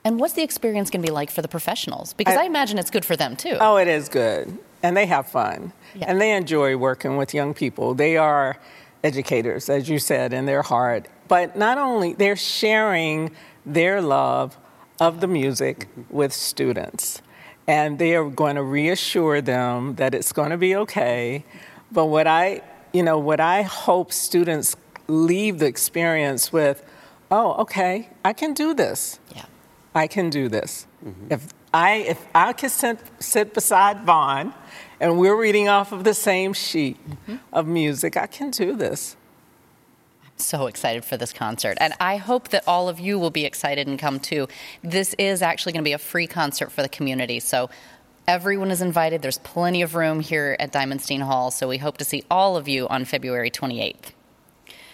And 0.05 0.21
what's 0.21 0.35
the 0.35 0.43
experience 0.43 0.91
going 0.91 1.01
to 1.01 1.07
be 1.07 1.13
like 1.13 1.31
for 1.31 1.43
the 1.43 1.49
professionals? 1.49 2.13
Because 2.13 2.37
I, 2.37 2.43
I, 2.43 2.45
imagine 2.45 2.79
it's 2.79 2.91
good 2.91 3.05
for 3.05 3.17
them 3.17 3.35
too. 3.35 3.57
Oh, 3.59 3.77
it 3.77 3.89
is 3.89 4.09
good. 4.09 4.59
And 4.83 4.97
they 4.97 5.07
have 5.07 5.29
fun. 5.29 5.73
Yeah. 5.95 6.07
And 6.09 6.21
they 6.21 6.33
enjoy 6.33 6.77
working 6.77 7.17
with 7.17 7.33
young 7.33 7.55
people. 7.55 7.95
They 7.95 8.17
are 8.17 8.59
educators, 9.03 9.69
as 9.69 9.89
you 9.89 9.99
said, 9.99 10.33
in 10.33 10.45
their 10.45 10.63
heart. 10.63 11.09
But 11.29 11.57
not 11.57 11.79
only, 11.79 12.15
they're 12.15 12.37
sharing 12.37 13.31
their 13.65 14.03
love 14.03 14.59
of 15.01 15.21
the 15.21 15.29
music 15.29 15.89
with 16.11 16.33
students. 16.33 17.23
And 17.67 17.99
they 17.99 18.17
are 18.17 18.29
going 18.29 18.57
to 18.57 18.63
reassure 18.63 19.41
them 19.41 19.95
that 19.95 20.15
it's 20.15 20.33
going 20.33 20.51
to 20.51 20.59
be 20.59 20.75
okay. 20.77 21.45
But 21.93 22.07
what 22.07 22.27
I, 22.27 22.63
you 22.93 23.05
know, 23.05 23.19
what 23.19 23.39
I 23.39 23.63
hope 23.63 24.13
students 24.13 24.77
leave 25.09 25.59
the 25.59 25.67
experience 25.67 26.53
with, 26.53 26.85
oh, 27.31 27.55
okay, 27.63 28.11
I 28.25 28.33
can 28.33 28.55
do 28.55 28.75
this. 28.75 29.19
Yeah. 29.35 29.45
I 29.95 30.07
can 30.07 30.31
do 30.31 30.49
this. 30.49 30.87
Mm-hmm. 31.05 31.33
If 31.33 31.49
I 31.75 31.95
if 31.97 32.27
I 32.35 32.53
can 32.53 32.71
sit, 32.71 32.99
sit, 33.19 33.55
beside 33.55 34.05
Vahn 34.05 34.53
and 35.01 35.19
we're 35.19 35.39
reading 35.39 35.69
off 35.69 35.93
of 35.93 36.05
the 36.05 36.15
same 36.15 36.53
sheet 36.53 36.99
mm-hmm. 37.09 37.37
of 37.53 37.67
music, 37.67 38.17
I 38.17 38.27
can 38.27 38.51
do 38.51 38.77
this. 38.77 39.17
I'm 40.25 40.39
so 40.39 40.67
excited 40.67 41.05
for 41.05 41.17
this 41.17 41.33
concert. 41.33 41.79
And 41.81 41.95
I 42.01 42.17
hope 42.17 42.49
that 42.49 42.65
all 42.67 42.89
of 42.89 43.01
you 43.01 43.19
will 43.19 43.31
be 43.31 43.45
excited 43.45 43.89
and 43.89 43.99
come 43.99 44.21
too. 44.21 44.49
This 44.83 45.15
is 45.15 45.43
actually 45.43 45.73
going 45.73 45.83
to 45.83 45.89
be 45.89 45.95
a 45.95 45.99
free 45.99 46.27
concert 46.27 46.71
for 46.73 46.83
the 46.83 46.89
community. 46.89 47.41
So 47.41 47.71
everyone 48.27 48.71
is 48.71 48.83
invited. 48.83 49.23
There's 49.23 49.39
plenty 49.39 49.83
of 49.83 49.95
room 49.95 50.21
here 50.21 50.57
at 50.61 50.73
Diamonstein 50.73 51.23
Hall. 51.23 51.51
So 51.51 51.69
we 51.69 51.79
hope 51.79 51.99
to 51.99 52.05
see 52.05 52.25
all 52.31 52.57
of 52.57 52.69
you 52.69 52.87
on 52.89 53.05
February 53.05 53.51
28th. 53.51 54.13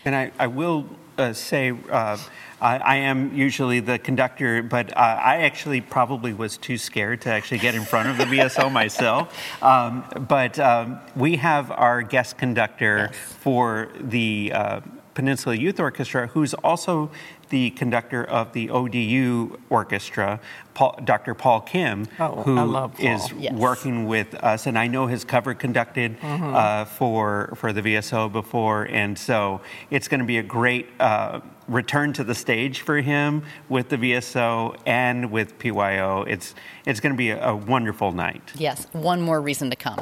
And 0.08 0.16
I, 0.16 0.32
I 0.38 0.46
will 0.46 0.86
uh, 1.18 1.34
say, 1.34 1.70
uh, 1.70 2.16
I, 2.62 2.78
I, 2.78 2.96
am 2.96 3.36
usually 3.36 3.80
the 3.80 3.98
conductor, 3.98 4.62
but 4.62 4.96
uh, 4.96 5.00
I 5.00 5.42
actually 5.42 5.82
probably 5.82 6.32
was 6.32 6.56
too 6.56 6.78
scared 6.78 7.20
to 7.22 7.28
actually 7.30 7.58
get 7.58 7.74
in 7.74 7.84
front 7.84 8.08
of 8.08 8.16
the 8.16 8.24
VSO 8.24 8.72
myself. 8.82 9.38
Um, 9.62 10.06
but 10.26 10.58
um, 10.58 10.98
we 11.14 11.36
have 11.36 11.70
our 11.70 12.00
guest 12.00 12.38
conductor 12.38 13.10
yes. 13.12 13.18
for 13.34 13.90
the 14.00 14.50
uh, 14.54 14.80
Peninsula 15.12 15.54
Youth 15.54 15.78
Orchestra, 15.78 16.28
who's 16.28 16.54
also 16.54 17.10
the 17.48 17.70
conductor 17.70 18.24
of 18.24 18.52
the 18.52 18.70
ODU 18.70 19.58
Orchestra, 19.70 20.40
Paul, 20.74 20.98
Dr. 21.04 21.34
Paul 21.34 21.60
Kim, 21.60 22.06
oh, 22.20 22.42
who 22.42 23.04
is 23.04 23.32
yes. 23.32 23.52
working 23.52 24.06
with 24.06 24.34
us, 24.34 24.66
and 24.66 24.78
I 24.78 24.86
know 24.86 25.06
has 25.06 25.24
cover 25.24 25.54
conducted 25.54 26.20
mm-hmm. 26.20 26.54
uh, 26.54 26.84
for 26.84 27.52
for 27.56 27.72
the 27.72 27.82
VSO 27.82 28.30
before, 28.30 28.84
and 28.84 29.18
so 29.18 29.60
it's 29.90 30.08
going 30.08 30.20
to 30.20 30.26
be 30.26 30.38
a 30.38 30.42
great. 30.42 30.88
Uh, 31.00 31.40
return 31.68 32.14
to 32.14 32.24
the 32.24 32.34
stage 32.34 32.80
for 32.80 32.98
him 33.02 33.42
with 33.68 33.90
the 33.90 33.96
VSO 33.98 34.74
and 34.86 35.30
with 35.30 35.58
PYO. 35.58 36.22
It's 36.22 36.54
it's 36.86 36.98
going 36.98 37.12
to 37.12 37.16
be 37.16 37.28
a, 37.28 37.50
a 37.50 37.54
wonderful 37.54 38.10
night. 38.10 38.40
Yes, 38.56 38.86
one 38.92 39.20
more 39.20 39.40
reason 39.40 39.68
to 39.68 39.76
come. 39.76 40.00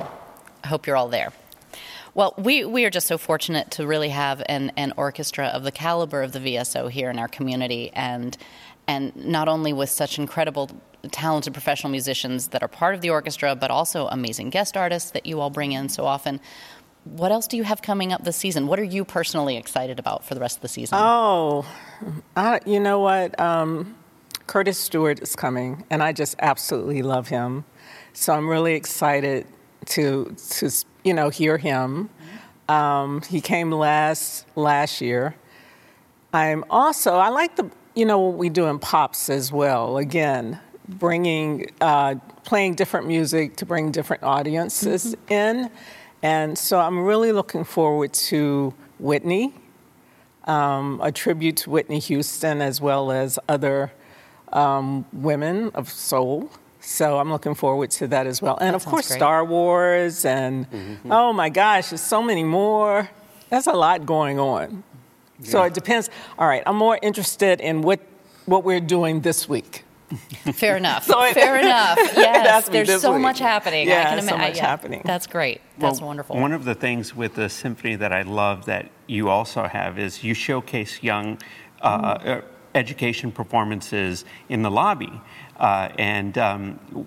I 0.62 0.69
hope 0.69 0.87
you're 0.87 0.97
all 0.97 1.09
there. 1.09 1.33
Well, 2.16 2.32
we, 2.38 2.64
we 2.64 2.87
are 2.87 2.90
just 2.90 3.08
so 3.08 3.18
fortunate 3.18 3.73
to 3.73 3.87
really 3.87 4.08
have 4.08 4.42
an, 4.46 4.73
an 4.78 4.94
orchestra 4.96 5.49
of 5.49 5.64
the 5.64 5.70
caliber 5.70 6.23
of 6.23 6.32
the 6.32 6.38
VSO 6.38 6.90
here 6.90 7.11
in 7.11 7.18
our 7.18 7.28
community, 7.28 7.90
and 7.92 8.35
and 8.88 9.14
not 9.16 9.49
only 9.49 9.75
with 9.75 9.90
such 9.90 10.18
incredible 10.18 10.70
talented 11.11 11.52
professional 11.52 11.90
musicians 11.90 12.49
that 12.49 12.62
are 12.62 12.68
part 12.68 12.94
of 12.94 13.02
the 13.02 13.11
orchestra, 13.11 13.54
but 13.54 13.70
also 13.70 14.06
amazing 14.06 14.49
guest 14.49 14.78
artists 14.78 15.11
that 15.11 15.26
you 15.26 15.40
all 15.40 15.50
bring 15.50 15.73
in 15.73 15.90
so 15.90 16.06
often. 16.06 16.40
what 17.04 17.32
else 17.32 17.46
do 17.46 17.58
you 17.58 17.64
have 17.64 17.82
coming 17.82 18.14
up 18.14 18.25
this 18.25 18.37
season? 18.38 18.66
What 18.66 18.78
are 18.78 18.85
you 18.85 19.04
personally 19.04 19.58
excited 19.58 19.99
about 19.99 20.25
for 20.25 20.35
the 20.35 20.40
rest 20.40 20.56
of 20.56 20.62
the 20.62 20.68
season? 20.68 20.96
Oh, 20.99 21.66
I, 22.35 22.61
you 22.64 22.80
know 22.80 23.00
what? 23.00 23.38
Um, 23.38 23.94
Curtis 24.46 24.78
Stewart 24.78 25.20
is 25.20 25.37
coming, 25.37 25.85
and 25.90 26.02
I 26.02 26.12
just 26.12 26.37
absolutely 26.38 27.02
love 27.02 27.28
him. 27.28 27.66
So 28.14 28.32
I'm 28.32 28.49
really 28.49 28.73
excited 28.73 29.46
to 29.87 30.35
to 30.50 30.71
you 31.04 31.14
know 31.14 31.28
hear 31.28 31.59
him. 31.59 32.11
Um, 32.68 33.23
he 33.23 33.40
came 33.40 33.71
last 33.71 34.47
last 34.56 35.00
year. 35.00 35.37
I'm 36.33 36.64
also 36.71 37.16
I 37.16 37.28
like 37.28 37.56
the 37.56 37.71
you 37.95 38.04
know 38.04 38.18
what 38.18 38.38
we 38.38 38.49
do 38.49 38.66
in 38.66 38.78
pops 38.78 39.30
as 39.30 39.52
well. 39.52 39.99
Again, 39.99 40.61
bringing 40.88 41.71
uh, 41.80 42.16
playing 42.45 42.75
different 42.75 43.06
music 43.06 43.56
to 43.56 43.66
bring 43.66 43.90
different 43.90 44.23
audiences 44.23 45.14
mm-hmm. 45.14 45.33
in, 45.33 45.71
and 46.23 46.59
so 46.59 46.80
I'm 46.80 46.99
really 46.99 47.33
looking 47.33 47.64
forward 47.64 48.12
to 48.14 48.75
Whitney, 48.99 49.54
um, 50.45 51.00
a 51.02 51.12
tribute 51.12 51.56
to 51.59 51.71
Whitney 51.71 51.99
Houston 52.00 52.61
as 52.61 52.80
well 52.80 53.12
as 53.12 53.38
other 53.49 53.92
um, 54.52 55.04
women 55.12 55.71
of 55.75 55.88
soul. 55.90 56.50
So 56.87 57.19
I'm 57.19 57.33
looking 57.33 57.57
forward 57.57 57.90
to 57.93 58.07
that 58.09 58.28
as 58.28 58.40
well. 58.40 58.57
And 58.59 58.69
that 58.69 58.75
of 58.76 58.85
course, 58.87 59.09
great. 59.09 59.16
Star 59.16 59.45
Wars, 59.45 60.25
and 60.25 60.71
mm-hmm. 60.71 61.11
oh 61.11 61.33
my 61.33 61.49
gosh, 61.49 61.88
there's 61.88 62.00
so 62.00 62.23
many 62.23 62.45
more. 62.45 63.11
There's 63.50 63.66
a 63.66 63.73
lot 63.73 64.07
going 64.07 64.38
on. 64.38 64.85
Yeah. 65.40 65.50
So 65.50 65.62
it 65.64 65.75
depends. 65.75 66.11
All 66.38 66.47
right, 66.47 66.62
I'm 66.64 66.76
more 66.76 66.97
interested 67.02 67.61
in 67.61 67.83
what, 67.83 67.99
what 68.45 68.62
we're 68.62 68.78
doing 68.81 69.21
this 69.21 69.49
week. 69.49 69.85
Fair 70.52 70.76
enough. 70.76 71.05
so 71.07 71.21
it, 71.25 71.35
Fair 71.35 71.59
enough. 71.59 71.99
Yes, 72.16 72.69
there's 72.69 73.00
so 73.00 73.14
week. 73.14 73.23
much 73.23 73.40
happening. 73.40 73.88
Yeah, 73.88 74.02
I 74.02 74.14
can 74.14 74.28
so 74.28 74.38
much 74.38 74.57
yeah, 74.57 74.66
happening. 74.66 75.02
That's 75.05 75.26
great. 75.26 75.61
That's 75.78 76.00
well, 76.00 76.07
wonderful. 76.07 76.37
One 76.37 76.52
of 76.52 76.64
the 76.64 76.76
things 76.76 77.16
with 77.16 77.35
the 77.35 77.49
symphony 77.49 77.97
that 77.97 78.12
I 78.12 78.23
love 78.23 78.66
that 78.66 78.90
you 79.09 79.28
also 79.28 79.64
have 79.64 79.99
is 79.99 80.23
you 80.23 80.35
showcase 80.35 81.02
young 81.02 81.38
uh, 81.83 82.19
mm. 82.19 82.45
education 82.76 83.33
performances 83.33 84.25
in 84.49 84.62
the 84.62 84.71
lobby. 84.71 85.21
Uh, 85.59 85.89
and 85.99 86.37
um, 86.39 87.07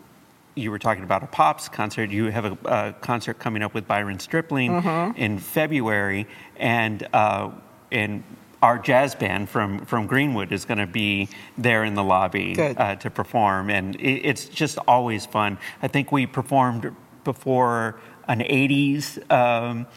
you 0.55 0.71
were 0.71 0.79
talking 0.79 1.03
about 1.03 1.23
a 1.23 1.27
pops 1.27 1.69
concert. 1.69 2.09
You 2.09 2.25
have 2.25 2.45
a, 2.45 2.57
a 2.65 2.93
concert 2.93 3.39
coming 3.39 3.63
up 3.63 3.73
with 3.73 3.87
Byron 3.87 4.19
Stripling 4.19 4.81
mm-hmm. 4.81 5.17
in 5.17 5.39
February, 5.39 6.27
and 6.57 7.07
uh, 7.13 7.51
and 7.91 8.23
our 8.61 8.77
jazz 8.77 9.15
band 9.15 9.49
from 9.49 9.85
from 9.85 10.07
Greenwood 10.07 10.51
is 10.51 10.65
going 10.65 10.79
to 10.79 10.87
be 10.87 11.29
there 11.57 11.83
in 11.83 11.93
the 11.93 12.03
lobby 12.03 12.59
uh, 12.59 12.95
to 12.95 13.09
perform, 13.09 13.69
and 13.69 13.95
it, 13.95 14.25
it's 14.25 14.45
just 14.45 14.77
always 14.87 15.25
fun. 15.25 15.57
I 15.81 15.87
think 15.87 16.11
we 16.11 16.25
performed 16.25 16.95
before 17.23 17.99
an 18.27 18.39
'80s 18.39 19.31
um, 19.31 19.87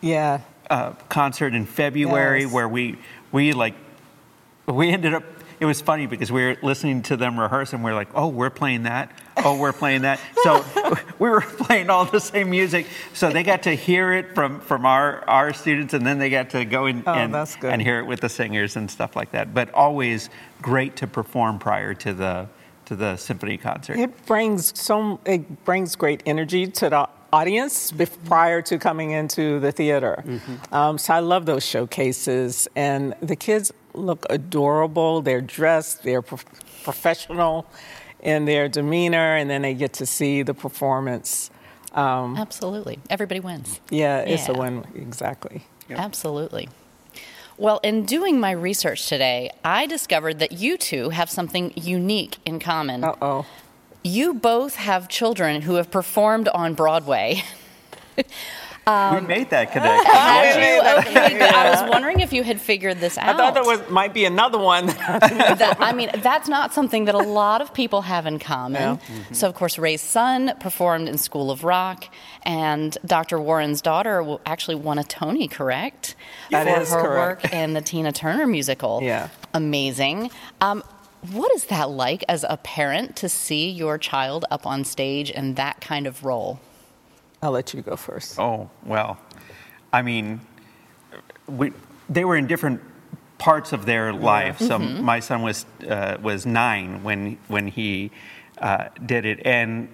yeah 0.00 0.40
uh, 0.70 0.92
concert 1.08 1.54
in 1.54 1.66
February 1.66 2.42
yes. 2.42 2.52
where 2.52 2.68
we 2.68 2.96
we 3.32 3.52
like 3.52 3.74
we 4.66 4.90
ended 4.90 5.14
up 5.14 5.24
it 5.58 5.64
was 5.64 5.80
funny 5.80 6.06
because 6.06 6.30
we 6.30 6.44
were 6.44 6.56
listening 6.62 7.02
to 7.02 7.16
them 7.16 7.38
rehearse 7.38 7.72
and 7.72 7.82
we 7.82 7.90
are 7.90 7.94
like, 7.94 8.08
oh, 8.14 8.28
we're 8.28 8.50
playing 8.50 8.84
that. 8.84 9.10
Oh, 9.38 9.58
we're 9.58 9.72
playing 9.72 10.02
that. 10.02 10.20
So 10.42 10.64
we 11.18 11.28
were 11.28 11.40
playing 11.58 11.90
all 11.90 12.04
the 12.04 12.20
same 12.20 12.50
music. 12.50 12.86
So 13.14 13.30
they 13.30 13.42
got 13.42 13.64
to 13.64 13.74
hear 13.74 14.12
it 14.12 14.34
from, 14.34 14.60
from 14.60 14.86
our, 14.86 15.28
our 15.28 15.52
students 15.52 15.92
and 15.92 16.06
then 16.06 16.18
they 16.18 16.30
got 16.30 16.50
to 16.50 16.64
go 16.64 16.86
in 16.86 17.02
oh, 17.04 17.12
and, 17.12 17.34
and 17.64 17.82
hear 17.82 17.98
it 17.98 18.06
with 18.06 18.20
the 18.20 18.28
singers 18.28 18.76
and 18.76 18.88
stuff 18.88 19.16
like 19.16 19.32
that. 19.32 19.52
But 19.52 19.74
always 19.74 20.30
great 20.62 20.94
to 20.96 21.06
perform 21.06 21.58
prior 21.58 21.94
to 21.94 22.14
the 22.14 22.48
to 22.86 22.94
the 22.94 23.16
symphony 23.16 23.56
concert. 23.56 23.98
It 23.98 24.26
brings 24.26 24.78
so 24.78 25.20
it 25.24 25.64
brings 25.64 25.96
great 25.96 26.22
energy 26.24 26.68
to 26.68 26.88
the 26.88 27.08
audience 27.32 27.92
prior 28.24 28.62
to 28.62 28.78
coming 28.78 29.10
into 29.10 29.60
the 29.60 29.72
theater. 29.72 30.22
Mm-hmm. 30.24 30.74
Um, 30.74 30.98
so 30.98 31.14
I 31.14 31.20
love 31.20 31.46
those 31.46 31.64
showcases, 31.64 32.68
and 32.76 33.14
the 33.20 33.36
kids 33.36 33.72
look 33.94 34.26
adorable. 34.30 35.22
They're 35.22 35.40
dressed, 35.40 36.02
they're 36.02 36.22
pro- 36.22 36.38
professional 36.82 37.66
in 38.20 38.44
their 38.44 38.68
demeanor, 38.68 39.36
and 39.36 39.48
then 39.48 39.62
they 39.62 39.74
get 39.74 39.94
to 39.94 40.06
see 40.06 40.42
the 40.42 40.54
performance. 40.54 41.50
Um, 41.92 42.36
Absolutely. 42.36 42.98
Everybody 43.08 43.40
wins. 43.40 43.80
Yeah, 43.90 44.18
it's 44.18 44.48
yeah. 44.48 44.54
a 44.54 44.58
win, 44.58 44.84
exactly. 44.94 45.64
Yep. 45.88 45.98
Absolutely. 45.98 46.68
Well, 47.58 47.80
in 47.82 48.04
doing 48.04 48.38
my 48.38 48.50
research 48.50 49.08
today, 49.08 49.50
I 49.64 49.86
discovered 49.86 50.40
that 50.40 50.52
you 50.52 50.76
two 50.76 51.08
have 51.08 51.30
something 51.30 51.72
unique 51.74 52.36
in 52.44 52.58
common. 52.58 53.02
Uh 53.02 53.14
oh. 53.22 53.46
You 54.06 54.34
both 54.34 54.76
have 54.76 55.08
children 55.08 55.62
who 55.62 55.74
have 55.74 55.90
performed 55.90 56.46
on 56.48 56.74
Broadway. 56.74 57.42
Um, 58.88 59.16
we 59.16 59.20
made 59.22 59.50
that 59.50 59.72
connection. 59.72 60.06
yeah. 60.06 61.02
okay, 61.04 61.40
I 61.40 61.70
was 61.70 61.90
wondering 61.90 62.20
if 62.20 62.32
you 62.32 62.44
had 62.44 62.60
figured 62.60 63.00
this 63.00 63.18
out. 63.18 63.34
I 63.34 63.36
thought 63.36 63.54
there 63.54 63.64
was 63.64 63.80
might 63.90 64.14
be 64.14 64.24
another 64.24 64.58
one. 64.58 64.86
that, 64.86 65.76
I 65.80 65.92
mean, 65.92 66.08
that's 66.22 66.48
not 66.48 66.72
something 66.72 67.06
that 67.06 67.16
a 67.16 67.18
lot 67.18 67.60
of 67.60 67.74
people 67.74 68.02
have 68.02 68.26
in 68.26 68.38
common. 68.38 68.80
Yeah. 68.80 68.96
Mm-hmm. 68.96 69.34
So, 69.34 69.48
of 69.48 69.56
course, 69.56 69.76
Ray's 69.76 70.02
son 70.02 70.52
performed 70.60 71.08
in 71.08 71.18
School 71.18 71.50
of 71.50 71.64
Rock, 71.64 72.04
and 72.44 72.96
Dr. 73.04 73.40
Warren's 73.40 73.82
daughter 73.82 74.38
actually 74.46 74.76
won 74.76 75.00
a 75.00 75.04
Tony, 75.04 75.48
correct? 75.48 76.14
That 76.52 76.68
for 76.72 76.80
is 76.80 76.90
her 76.92 77.00
correct. 77.00 77.42
work 77.42 77.52
in 77.52 77.72
the 77.72 77.80
Tina 77.80 78.12
Turner 78.12 78.46
musical. 78.46 79.00
Yeah. 79.02 79.30
Amazing. 79.52 80.30
Um, 80.60 80.84
what 81.32 81.52
is 81.52 81.64
that 81.66 81.90
like 81.90 82.24
as 82.28 82.44
a 82.48 82.56
parent 82.58 83.16
to 83.16 83.28
see 83.28 83.70
your 83.70 83.98
child 83.98 84.44
up 84.50 84.66
on 84.66 84.84
stage 84.84 85.30
in 85.30 85.54
that 85.54 85.80
kind 85.80 86.06
of 86.06 86.24
role? 86.24 86.60
I'll 87.42 87.50
let 87.52 87.74
you 87.74 87.82
go 87.82 87.96
first. 87.96 88.38
Oh, 88.38 88.70
well, 88.84 89.18
I 89.92 90.02
mean, 90.02 90.40
we, 91.46 91.72
they 92.08 92.24
were 92.24 92.36
in 92.36 92.46
different 92.46 92.80
parts 93.38 93.72
of 93.72 93.86
their 93.86 94.12
life. 94.12 94.60
Yeah. 94.60 94.68
So 94.68 94.78
mm-hmm. 94.78 95.04
my 95.04 95.20
son 95.20 95.42
was 95.42 95.66
uh, 95.88 96.16
was 96.22 96.46
nine 96.46 97.02
when 97.02 97.38
when 97.48 97.68
he 97.68 98.10
uh, 98.58 98.88
did 99.04 99.26
it, 99.26 99.40
and 99.44 99.88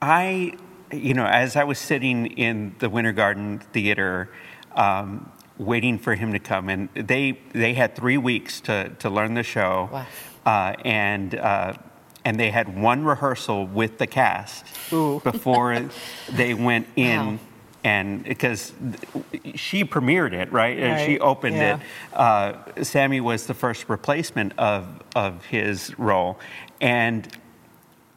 I, 0.00 0.54
you 0.92 1.14
know, 1.14 1.26
as 1.26 1.56
I 1.56 1.64
was 1.64 1.78
sitting 1.78 2.26
in 2.26 2.74
the 2.78 2.88
Winter 2.88 3.12
Garden 3.12 3.58
Theater. 3.58 4.30
Um, 4.74 5.32
waiting 5.60 5.98
for 5.98 6.14
him 6.14 6.32
to 6.32 6.38
come, 6.38 6.68
and 6.68 6.88
they 6.94 7.38
they 7.52 7.74
had 7.74 7.94
three 7.94 8.18
weeks 8.18 8.60
to 8.62 8.90
to 8.98 9.10
learn 9.10 9.34
the 9.34 9.42
show, 9.42 9.88
wow. 9.92 10.06
uh, 10.46 10.74
and 10.84 11.34
uh, 11.34 11.74
and 12.24 12.40
they 12.40 12.50
had 12.50 12.80
one 12.80 13.04
rehearsal 13.04 13.66
with 13.66 13.98
the 13.98 14.06
cast 14.06 14.64
Ooh. 14.92 15.20
before 15.24 15.88
they 16.32 16.54
went 16.54 16.86
in. 16.96 17.26
Wow. 17.26 17.38
And 17.82 18.24
because 18.24 18.74
she 19.54 19.86
premiered 19.86 20.34
it, 20.34 20.52
right? 20.52 20.78
right. 20.78 21.06
She 21.06 21.18
opened 21.18 21.56
yeah. 21.56 21.76
it. 21.76 22.14
Uh, 22.14 22.84
Sammy 22.84 23.22
was 23.22 23.46
the 23.46 23.54
first 23.54 23.88
replacement 23.88 24.52
of, 24.58 25.02
of 25.16 25.46
his 25.46 25.98
role. 25.98 26.38
And 26.82 27.26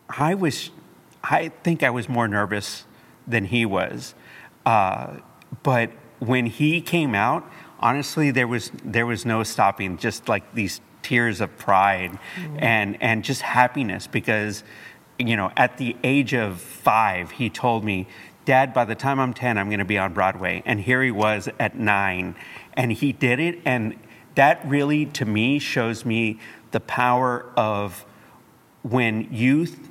I 0.09 0.35
was, 0.35 0.69
I 1.23 1.47
think 1.63 1.81
I 1.81 1.91
was 1.91 2.09
more 2.09 2.27
nervous 2.27 2.83
than 3.25 3.45
he 3.45 3.65
was. 3.65 4.15
Uh, 4.65 5.13
but 5.63 5.91
when 6.25 6.45
he 6.45 6.81
came 6.81 7.13
out, 7.15 7.49
honestly, 7.79 8.31
there 8.31 8.47
was, 8.47 8.71
there 8.83 9.05
was 9.05 9.25
no 9.25 9.43
stopping, 9.43 9.97
just 9.97 10.29
like 10.29 10.53
these 10.53 10.81
tears 11.01 11.41
of 11.41 11.57
pride 11.57 12.11
mm-hmm. 12.35 12.57
and, 12.59 13.01
and 13.01 13.23
just 13.23 13.41
happiness 13.41 14.07
because, 14.07 14.63
you 15.19 15.35
know, 15.35 15.51
at 15.57 15.77
the 15.77 15.95
age 16.03 16.33
of 16.33 16.61
five, 16.61 17.31
he 17.31 17.49
told 17.49 17.83
me, 17.83 18.07
Dad, 18.45 18.73
by 18.73 18.85
the 18.85 18.95
time 18.95 19.19
I'm 19.19 19.33
10, 19.33 19.57
I'm 19.57 19.67
going 19.69 19.79
to 19.79 19.85
be 19.85 19.97
on 19.97 20.13
Broadway. 20.13 20.63
And 20.65 20.81
here 20.81 21.01
he 21.01 21.11
was 21.11 21.49
at 21.59 21.77
nine, 21.77 22.35
and 22.73 22.91
he 22.91 23.13
did 23.13 23.39
it. 23.39 23.59
And 23.63 23.97
that 24.35 24.65
really, 24.65 25.05
to 25.07 25.25
me, 25.25 25.59
shows 25.59 26.03
me 26.03 26.39
the 26.71 26.81
power 26.81 27.45
of 27.55 28.05
when 28.81 29.29
youth 29.31 29.89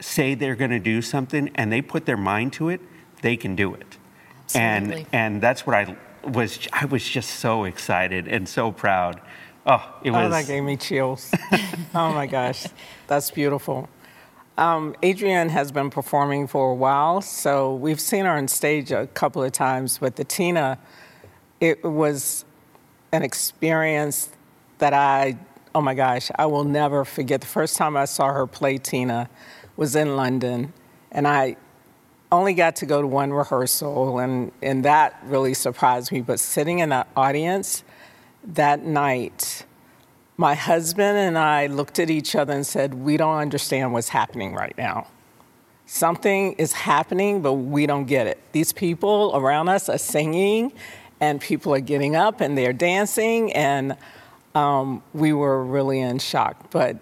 say 0.00 0.34
they're 0.34 0.56
going 0.56 0.70
to 0.70 0.78
do 0.78 1.00
something 1.00 1.50
and 1.54 1.72
they 1.72 1.80
put 1.80 2.04
their 2.04 2.16
mind 2.16 2.52
to 2.54 2.68
it, 2.68 2.80
they 3.22 3.36
can 3.36 3.54
do 3.56 3.74
it. 3.74 3.96
Absolutely. 4.54 5.06
And, 5.12 5.34
and 5.34 5.42
that's 5.42 5.66
what 5.66 5.76
I 5.76 5.96
was, 6.24 6.58
I 6.72 6.84
was 6.86 7.06
just 7.06 7.30
so 7.40 7.64
excited 7.64 8.28
and 8.28 8.48
so 8.48 8.72
proud 8.72 9.20
Oh, 9.66 9.94
it 10.02 10.10
was. 10.10 10.26
Oh, 10.26 10.28
that 10.30 10.46
gave 10.46 10.62
me 10.62 10.76
chills. 10.76 11.30
oh 11.94 12.12
my 12.12 12.26
gosh, 12.26 12.66
that's 13.06 13.30
beautiful. 13.30 13.88
Um, 14.56 14.94
Adrienne 15.04 15.48
has 15.50 15.70
been 15.70 15.90
performing 15.90 16.46
for 16.46 16.72
a 16.72 16.74
while, 16.74 17.20
so 17.20 17.74
we've 17.74 18.00
seen 18.00 18.24
her 18.24 18.32
on 18.32 18.48
stage 18.48 18.90
a 18.90 19.06
couple 19.08 19.42
of 19.42 19.52
times. 19.52 19.98
But 19.98 20.16
the 20.16 20.24
Tina, 20.24 20.78
it 21.60 21.84
was 21.84 22.44
an 23.12 23.22
experience 23.22 24.30
that 24.78 24.94
I, 24.94 25.38
oh 25.74 25.80
my 25.80 25.94
gosh, 25.94 26.30
I 26.36 26.46
will 26.46 26.64
never 26.64 27.04
forget. 27.04 27.40
The 27.40 27.46
first 27.46 27.76
time 27.76 27.96
I 27.96 28.06
saw 28.06 28.32
her 28.32 28.46
play 28.46 28.78
Tina 28.78 29.28
was 29.76 29.94
in 29.94 30.16
London, 30.16 30.72
and 31.12 31.28
I 31.28 31.56
only 32.32 32.54
got 32.54 32.76
to 32.76 32.86
go 32.86 33.00
to 33.00 33.06
one 33.06 33.32
rehearsal, 33.32 34.18
and, 34.18 34.52
and 34.62 34.84
that 34.84 35.18
really 35.24 35.54
surprised 35.54 36.12
me. 36.12 36.20
But 36.20 36.40
sitting 36.40 36.78
in 36.78 36.90
that 36.90 37.08
audience, 37.16 37.82
that 38.44 38.84
night, 38.84 39.64
my 40.36 40.54
husband 40.54 41.18
and 41.18 41.36
I 41.36 41.66
looked 41.66 41.98
at 41.98 42.08
each 42.10 42.34
other 42.34 42.52
and 42.52 42.66
said, 42.66 42.94
We 42.94 43.16
don't 43.16 43.36
understand 43.36 43.92
what's 43.92 44.08
happening 44.08 44.54
right 44.54 44.76
now. 44.78 45.08
something 45.86 46.52
is 46.52 46.72
happening, 46.72 47.42
but 47.42 47.54
we 47.54 47.84
don't 47.86 48.04
get 48.06 48.26
it. 48.26 48.38
These 48.52 48.72
people 48.72 49.32
around 49.34 49.68
us 49.68 49.88
are 49.88 49.98
singing, 49.98 50.72
and 51.20 51.40
people 51.40 51.74
are 51.74 51.80
getting 51.80 52.16
up 52.16 52.40
and 52.40 52.56
they're 52.56 52.72
dancing, 52.72 53.52
and 53.52 53.96
um, 54.54 55.02
we 55.12 55.32
were 55.32 55.64
really 55.64 56.00
in 56.00 56.18
shock. 56.18 56.70
But 56.70 56.96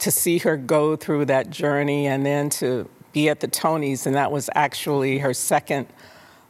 to 0.00 0.10
see 0.10 0.38
her 0.38 0.56
go 0.56 0.96
through 0.96 1.26
that 1.26 1.50
journey 1.50 2.06
and 2.06 2.24
then 2.24 2.48
to 2.50 2.88
be 3.12 3.28
at 3.28 3.40
the 3.40 3.48
Tonys, 3.48 4.06
and 4.06 4.14
that 4.14 4.32
was 4.32 4.50
actually 4.54 5.18
her 5.18 5.34
second 5.34 5.86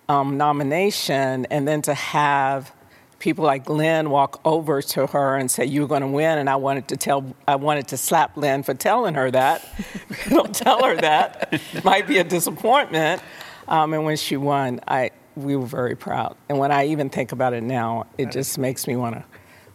um, 0.09 0.37
nomination, 0.37 1.47
and 1.47 1.67
then 1.67 1.83
to 1.83 1.95
have 1.95 2.73
people 3.19 3.45
like 3.45 3.69
Lynn 3.69 4.11
walk 4.11 4.41
over 4.45 4.83
to 4.83 5.07
her 5.07 5.37
and 5.37 5.51
say, 5.51 5.65
"You're 5.65 5.89
going 5.89 6.03
to 6.03 6.09
win," 6.09 6.39
and 6.39 6.51
I 6.51 6.57
wanted 6.57 6.89
to 6.89 6.97
tell, 6.97 7.35
I 7.47 7.57
wanted 7.57 7.89
to 7.89 7.97
slap 7.97 8.37
Lynn 8.37 8.63
for 8.63 8.75
telling 8.75 9.15
her 9.15 9.31
that. 9.31 9.67
Don't 10.29 10.55
tell 10.55 10.85
her 10.85 10.97
that; 10.97 11.49
it 11.53 11.85
might 11.85 12.07
be 12.07 12.19
a 12.19 12.25
disappointment. 12.25 13.23
Um, 13.69 13.95
and 13.95 14.05
when 14.05 14.17
she 14.17 14.37
won, 14.37 14.81
I 14.89 15.13
we 15.37 15.57
were 15.57 15.67
very 15.67 15.97
proud. 15.97 16.37
And 16.49 16.59
when 16.59 16.73
I 16.73 16.89
even 16.89 17.09
think 17.09 17.33
about 17.33 17.53
it 17.53 17.63
now, 17.63 18.07
it 18.19 18.33
just 18.33 18.59
makes 18.59 18.87
me 18.87 18.97
want 18.97 19.17
to 19.17 19.25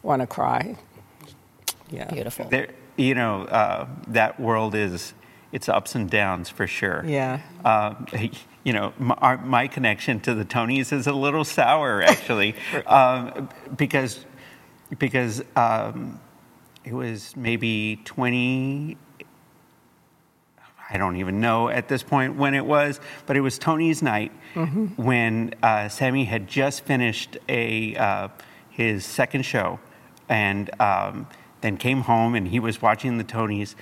want 0.03 0.21
to 0.21 0.27
cry. 0.27 0.77
Yeah, 1.89 2.11
beautiful. 2.11 2.47
There, 2.49 2.69
you 2.97 3.15
know, 3.15 3.43
uh, 3.43 3.87
that 4.07 4.39
world 4.39 4.75
is 4.75 5.13
its 5.55 5.69
ups 5.69 5.95
and 5.95 6.09
downs 6.09 6.49
for 6.49 6.67
sure. 6.67 7.01
Yeah. 7.07 7.39
Uh, 7.63 7.95
you 8.65 8.73
know, 8.73 8.91
my, 8.99 9.37
my, 9.37 9.67
connection 9.69 10.19
to 10.19 10.33
the 10.33 10.43
Tonys 10.43 10.91
is 10.91 11.07
a 11.07 11.13
little 11.13 11.45
sour 11.45 12.01
actually, 12.13 12.55
um, 12.85 13.47
because 13.77 14.25
because 14.99 15.41
um, 15.55 16.19
it 16.83 16.93
was 16.93 17.37
maybe 17.37 18.01
20. 18.03 18.97
I 20.89 20.97
don't 20.97 21.15
even 21.15 21.39
know 21.39 21.69
at 21.69 21.87
this 21.87 22.03
point 22.03 22.35
when 22.35 22.53
it 22.53 22.65
was, 22.65 22.99
but 23.25 23.37
it 23.37 23.41
was 23.41 23.57
Tony's 23.57 24.03
night 24.03 24.33
mm-hmm. 24.55 25.01
when 25.01 25.55
uh, 25.63 25.87
Sammy 25.87 26.25
had 26.25 26.47
just 26.49 26.83
finished 26.83 27.37
a 27.47 27.95
uh, 27.95 28.27
his 28.69 29.05
second 29.05 29.43
show, 29.43 29.79
and 30.27 30.69
um, 30.81 31.27
then 31.61 31.77
came 31.77 32.01
home 32.01 32.35
and 32.35 32.49
he 32.49 32.59
was 32.59 32.81
watching 32.81 33.17
the 33.17 33.23
Tonys. 33.23 33.75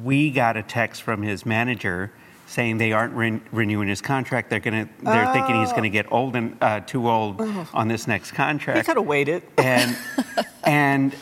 We 0.00 0.30
got 0.30 0.56
a 0.56 0.62
text 0.62 1.02
from 1.02 1.22
his 1.22 1.44
manager 1.44 2.12
saying 2.46 2.78
they 2.78 2.92
aren't 2.92 3.14
re- 3.14 3.40
renewing 3.50 3.88
his 3.88 4.00
contract. 4.00 4.50
They're 4.50 4.60
gonna. 4.60 4.88
They're 5.02 5.28
oh. 5.28 5.32
thinking 5.32 5.60
he's 5.60 5.70
going 5.70 5.84
to 5.84 5.90
get 5.90 6.10
old 6.12 6.36
and 6.36 6.56
uh, 6.60 6.80
too 6.80 7.08
old 7.08 7.36
oh. 7.40 7.68
on 7.72 7.88
this 7.88 8.06
next 8.06 8.32
contract. 8.32 8.78
He 8.78 8.84
could 8.84 8.96
have 8.96 9.06
waited. 9.06 9.42
And 9.56 9.96
and 10.64 11.16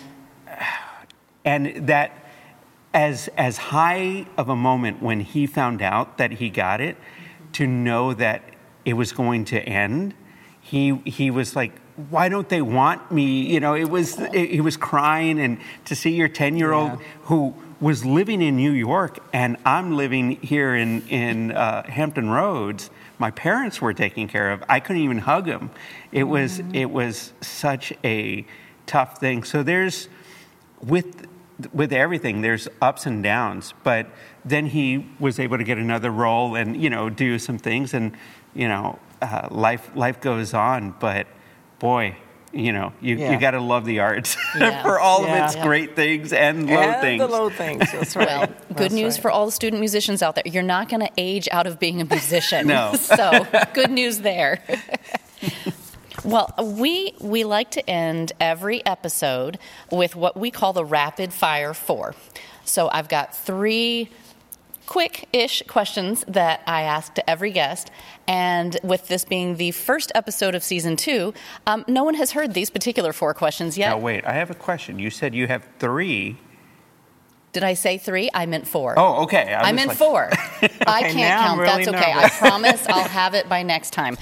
and 1.44 1.88
that 1.88 2.12
as 2.92 3.28
as 3.36 3.56
high 3.56 4.26
of 4.36 4.48
a 4.48 4.56
moment 4.56 5.02
when 5.02 5.20
he 5.20 5.46
found 5.46 5.82
out 5.82 6.18
that 6.18 6.32
he 6.32 6.50
got 6.50 6.80
it, 6.80 6.96
to 7.52 7.66
know 7.66 8.14
that 8.14 8.42
it 8.84 8.94
was 8.94 9.12
going 9.12 9.44
to 9.46 9.60
end. 9.60 10.14
He 10.60 10.96
he 11.04 11.30
was 11.30 11.56
like, 11.56 11.72
why 12.08 12.28
don't 12.28 12.48
they 12.48 12.62
want 12.62 13.10
me? 13.10 13.42
You 13.42 13.60
know, 13.60 13.74
it 13.74 13.88
was 13.88 14.16
he 14.32 14.60
was 14.60 14.76
crying, 14.76 15.40
and 15.40 15.58
to 15.84 15.94
see 15.94 16.10
your 16.10 16.28
ten 16.28 16.56
year 16.56 16.72
old 16.72 17.00
who 17.22 17.54
was 17.80 18.04
living 18.04 18.42
in 18.42 18.56
New 18.56 18.72
York 18.72 19.18
and 19.32 19.56
I'm 19.64 19.96
living 19.96 20.32
here 20.42 20.74
in, 20.74 21.06
in 21.08 21.52
uh, 21.52 21.82
Hampton 21.84 22.28
Roads, 22.28 22.90
my 23.18 23.30
parents 23.30 23.80
were 23.80 23.94
taking 23.94 24.28
care 24.28 24.52
of. 24.52 24.62
I 24.68 24.80
couldn't 24.80 25.02
even 25.02 25.18
hug 25.18 25.46
them. 25.46 25.70
It 26.12 26.24
was, 26.24 26.58
mm-hmm. 26.58 26.74
it 26.74 26.90
was 26.90 27.32
such 27.40 27.92
a 28.04 28.44
tough 28.86 29.18
thing. 29.18 29.44
So 29.44 29.62
there's, 29.62 30.08
with, 30.82 31.26
with 31.72 31.92
everything, 31.92 32.42
there's 32.42 32.68
ups 32.82 33.06
and 33.06 33.22
downs. 33.22 33.72
But 33.82 34.08
then 34.44 34.66
he 34.66 35.06
was 35.18 35.38
able 35.38 35.56
to 35.56 35.64
get 35.64 35.78
another 35.78 36.10
role 36.10 36.56
and, 36.56 36.80
you 36.80 36.90
know, 36.90 37.08
do 37.08 37.38
some 37.38 37.58
things 37.58 37.94
and, 37.94 38.12
you 38.54 38.68
know, 38.68 38.98
uh, 39.22 39.48
life, 39.50 39.90
life 39.94 40.20
goes 40.20 40.52
on. 40.52 40.94
But 41.00 41.26
boy, 41.78 42.16
you 42.52 42.72
know, 42.72 42.92
you, 43.00 43.16
yeah. 43.16 43.32
you 43.32 43.38
got 43.38 43.52
to 43.52 43.60
love 43.60 43.84
the 43.84 44.00
arts 44.00 44.36
yeah. 44.58 44.82
for 44.82 44.98
all 44.98 45.24
yeah. 45.24 45.46
of 45.46 45.54
its 45.54 45.62
great 45.62 45.94
things 45.94 46.32
and 46.32 46.66
low 46.66 46.76
and 46.76 47.00
things. 47.00 47.20
the 47.20 47.28
low 47.28 47.48
things. 47.48 47.90
That's 47.92 48.16
right. 48.16 48.26
Well, 48.26 48.46
That's 48.46 48.74
good 48.76 48.92
news 48.92 49.14
right. 49.14 49.22
for 49.22 49.30
all 49.30 49.46
the 49.46 49.52
student 49.52 49.80
musicians 49.80 50.22
out 50.22 50.34
there. 50.34 50.44
You're 50.46 50.62
not 50.62 50.88
going 50.88 51.00
to 51.00 51.12
age 51.16 51.48
out 51.52 51.66
of 51.66 51.78
being 51.78 52.00
a 52.00 52.04
musician. 52.04 52.66
no. 52.66 52.94
so 53.00 53.46
good 53.72 53.90
news 53.90 54.20
there. 54.20 54.62
well, 56.24 56.52
we 56.58 57.14
we 57.20 57.44
like 57.44 57.70
to 57.72 57.88
end 57.88 58.32
every 58.40 58.84
episode 58.84 59.58
with 59.90 60.16
what 60.16 60.36
we 60.36 60.50
call 60.50 60.72
the 60.72 60.84
rapid 60.84 61.32
fire 61.32 61.72
four. 61.72 62.14
So 62.64 62.88
I've 62.92 63.08
got 63.08 63.36
three 63.36 64.10
quick 64.90 65.28
ish 65.32 65.62
questions 65.68 66.24
that 66.26 66.62
I 66.66 66.82
ask 66.82 67.14
to 67.14 67.30
every 67.30 67.52
guest. 67.52 67.92
And 68.26 68.76
with 68.82 69.06
this 69.06 69.24
being 69.24 69.54
the 69.54 69.70
first 69.70 70.10
episode 70.16 70.56
of 70.56 70.64
season 70.64 70.96
two, 70.96 71.32
um, 71.64 71.84
no 71.86 72.02
one 72.02 72.14
has 72.14 72.32
heard 72.32 72.54
these 72.54 72.70
particular 72.70 73.12
four 73.12 73.32
questions 73.32 73.78
yet. 73.78 73.90
Now, 73.90 73.98
wait, 73.98 74.26
I 74.26 74.32
have 74.32 74.50
a 74.50 74.54
question. 74.54 74.98
You 74.98 75.08
said 75.08 75.32
you 75.32 75.46
have 75.46 75.66
three. 75.78 76.38
Did 77.52 77.62
I 77.62 77.74
say 77.74 77.98
three? 77.98 78.30
I 78.34 78.46
meant 78.46 78.66
four. 78.66 78.98
Oh, 78.98 79.22
okay. 79.22 79.54
I, 79.54 79.68
I 79.68 79.72
meant 79.72 79.90
like... 79.90 79.96
four. 79.96 80.28
okay, 80.62 80.70
I 80.84 81.02
can't 81.02 81.40
count. 81.40 81.60
Really 81.60 81.84
That's 81.84 81.96
okay. 81.96 82.12
I 82.12 82.28
promise 82.28 82.88
I'll 82.88 83.08
have 83.08 83.34
it 83.34 83.48
by 83.48 83.62
next 83.62 83.92
time. 83.92 84.18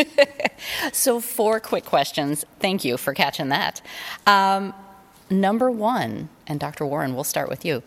so, 0.92 1.18
four 1.18 1.60
quick 1.60 1.86
questions. 1.86 2.44
Thank 2.60 2.84
you 2.84 2.98
for 2.98 3.14
catching 3.14 3.48
that. 3.48 3.80
Um, 4.26 4.74
number 5.30 5.70
one, 5.70 6.28
and 6.46 6.60
Dr. 6.60 6.84
Warren, 6.84 7.14
we'll 7.14 7.24
start 7.24 7.48
with 7.48 7.64
you. 7.64 7.82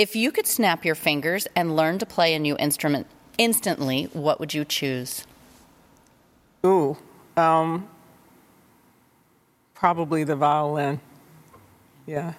If 0.00 0.16
you 0.16 0.32
could 0.32 0.46
snap 0.46 0.82
your 0.82 0.94
fingers 0.94 1.46
and 1.54 1.76
learn 1.76 1.98
to 1.98 2.06
play 2.06 2.32
a 2.32 2.38
new 2.38 2.56
instrument 2.56 3.06
instantly, 3.36 4.04
what 4.14 4.40
would 4.40 4.54
you 4.54 4.64
choose? 4.64 5.26
Ooh, 6.64 6.96
um, 7.36 7.86
probably 9.74 10.24
the 10.24 10.36
violin. 10.36 11.02
Yeah. 12.06 12.32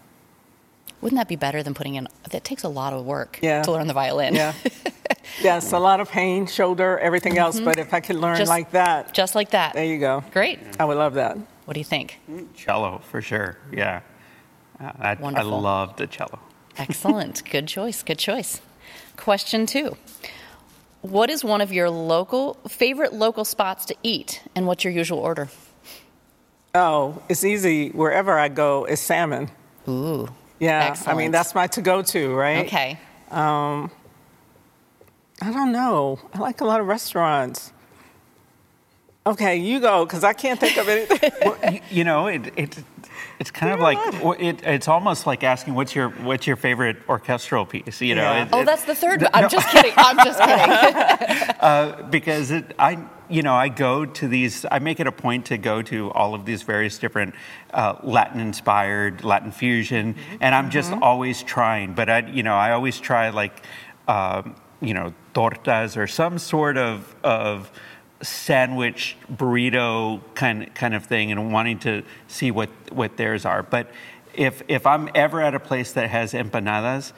Wouldn't 1.02 1.20
that 1.20 1.28
be 1.28 1.36
better 1.36 1.62
than 1.62 1.76
putting 1.76 1.94
in? 1.94 2.08
That 2.32 2.44
takes 2.44 2.64
a 2.64 2.68
lot 2.68 2.94
of 2.94 3.06
work 3.06 3.38
yeah. 3.44 3.62
to 3.62 3.72
learn 3.72 3.86
the 3.86 3.94
violin. 3.94 4.34
Yeah. 4.34 4.56
yes, 5.44 5.72
a 5.72 5.78
lot 5.78 6.00
of 6.00 6.10
pain, 6.10 6.48
shoulder, 6.48 6.98
everything 6.98 7.38
else. 7.38 7.58
Mm-hmm. 7.58 7.66
But 7.66 7.78
if 7.78 7.94
I 7.94 8.00
could 8.00 8.16
learn 8.16 8.38
just, 8.38 8.50
like 8.50 8.72
that, 8.72 9.14
just 9.14 9.36
like 9.36 9.52
that, 9.52 9.74
there 9.74 9.86
you 9.86 10.00
go. 10.00 10.24
Great. 10.34 10.58
I 10.80 10.86
would 10.86 10.98
love 10.98 11.14
that. 11.14 11.38
What 11.66 11.76
do 11.76 11.80
you 11.80 11.86
think? 11.86 12.20
Cello 12.56 13.04
for 13.12 13.22
sure. 13.22 13.60
Yeah. 13.72 14.02
Uh, 14.80 14.94
I, 14.98 15.12
I 15.12 15.44
love 15.44 15.96
the 15.98 16.08
cello. 16.08 16.40
Excellent. 16.78 17.44
good 17.50 17.68
choice. 17.68 18.04
Good 18.04 18.20
choice. 18.20 18.62
Question 19.18 19.66
two. 19.66 19.98
What 21.02 21.30
is 21.30 21.44
one 21.44 21.62
of 21.62 21.74
your 21.74 21.90
local 21.90 22.56
favorite 22.68 23.14
local 23.14 23.44
spots 23.44 23.86
to 23.86 23.96
eat, 24.04 24.42
and 24.56 24.68
what's 24.68 24.84
your 24.84 24.94
usual 24.94 25.20
order? 25.20 25.50
Oh, 26.76 27.22
it's 27.28 27.44
easy. 27.44 27.90
Wherever 27.90 28.38
I 28.38 28.48
go, 28.50 28.86
it's 28.86 29.02
salmon. 29.02 29.50
Ooh. 29.88 30.28
Yeah. 30.60 30.86
Excellent. 30.86 31.10
I 31.10 31.22
mean, 31.22 31.32
that's 31.32 31.56
my 31.56 31.68
to-go 31.68 32.04
to, 32.04 32.34
right? 32.34 32.66
Okay. 32.68 33.00
Um, 33.32 33.90
I 35.42 35.52
don't 35.52 35.72
know. 35.72 36.20
I 36.34 36.40
like 36.40 36.62
a 36.62 36.66
lot 36.66 36.80
of 36.80 36.88
restaurants. 36.88 37.74
Okay, 39.26 39.58
you 39.58 39.80
go 39.80 40.06
because 40.06 40.24
I 40.24 40.34
can't 40.34 40.60
think 40.60 40.78
of 40.78 40.88
anything. 40.88 41.32
well, 41.42 41.80
you 41.90 42.04
know, 42.04 42.28
it, 42.28 42.54
it 42.58 42.84
it's 43.40 43.52
kind 43.52 43.74
of 43.74 43.80
like 43.80 43.98
it, 44.40 44.62
it's 44.64 44.88
almost 44.88 45.26
like 45.26 45.44
asking 45.44 45.74
what's 45.74 45.96
your 45.96 46.10
what's 46.10 46.46
your 46.46 46.56
favorite 46.56 46.98
orchestral 47.10 47.66
piece. 47.66 48.02
You 48.02 48.16
know. 48.16 48.22
Yeah. 48.22 48.44
It, 48.44 48.50
oh, 48.54 48.64
that's 48.64 48.86
the 48.86 48.96
third. 48.96 49.28
I'm 49.34 49.44
no. 49.44 49.50
just 49.50 49.70
kidding. 49.70 49.94
I'm 49.98 50.18
just 50.18 50.40
kidding. 51.30 51.56
uh, 51.60 52.08
because 52.10 52.52
it, 52.52 52.74
I 52.78 53.04
you 53.30 53.42
know 53.42 53.54
I 53.54 53.70
go 53.70 54.06
to 54.06 54.28
these. 54.28 54.66
I 54.70 54.80
make 54.80 55.00
it 55.00 55.08
a 55.08 55.12
point 55.12 55.46
to 55.48 55.58
go 55.58 55.82
to 55.84 56.12
all 56.12 56.36
of 56.36 56.46
these 56.46 56.64
various 56.64 56.98
different 57.00 57.34
uh, 57.74 57.96
Latin-inspired 58.04 59.24
Latin 59.24 59.52
fusion, 59.52 60.14
mm-hmm. 60.14 60.38
and 60.42 60.54
I'm 60.54 60.70
just 60.70 60.92
mm-hmm. 60.92 61.04
always 61.04 61.42
trying. 61.44 61.94
But 61.94 62.10
I 62.10 62.20
you 62.28 62.44
know 62.44 62.56
I 62.56 62.72
always 62.72 63.00
try 63.00 63.30
like 63.30 63.64
um, 64.08 64.56
you 64.82 64.94
know 64.94 65.14
tortas 65.34 65.98
or 65.98 66.08
some 66.08 66.38
sort 66.38 66.78
of 66.78 67.16
of 67.24 67.72
sandwich 68.22 69.18
burrito 69.32 70.22
kind 70.36 70.74
kind 70.76 70.94
of 70.94 71.06
thing 71.06 71.32
and 71.32 71.52
wanting 71.52 71.80
to 71.80 72.04
see 72.28 72.52
what 72.52 72.70
what 72.92 73.18
theirs 73.18 73.46
are. 73.46 73.64
But 73.64 73.92
if 74.34 74.62
if 74.68 74.86
I'm 74.86 75.10
ever 75.16 75.42
at 75.42 75.56
a 75.56 75.60
place 75.60 75.94
that 75.94 76.10
has 76.10 76.34
empanadas, 76.34 77.14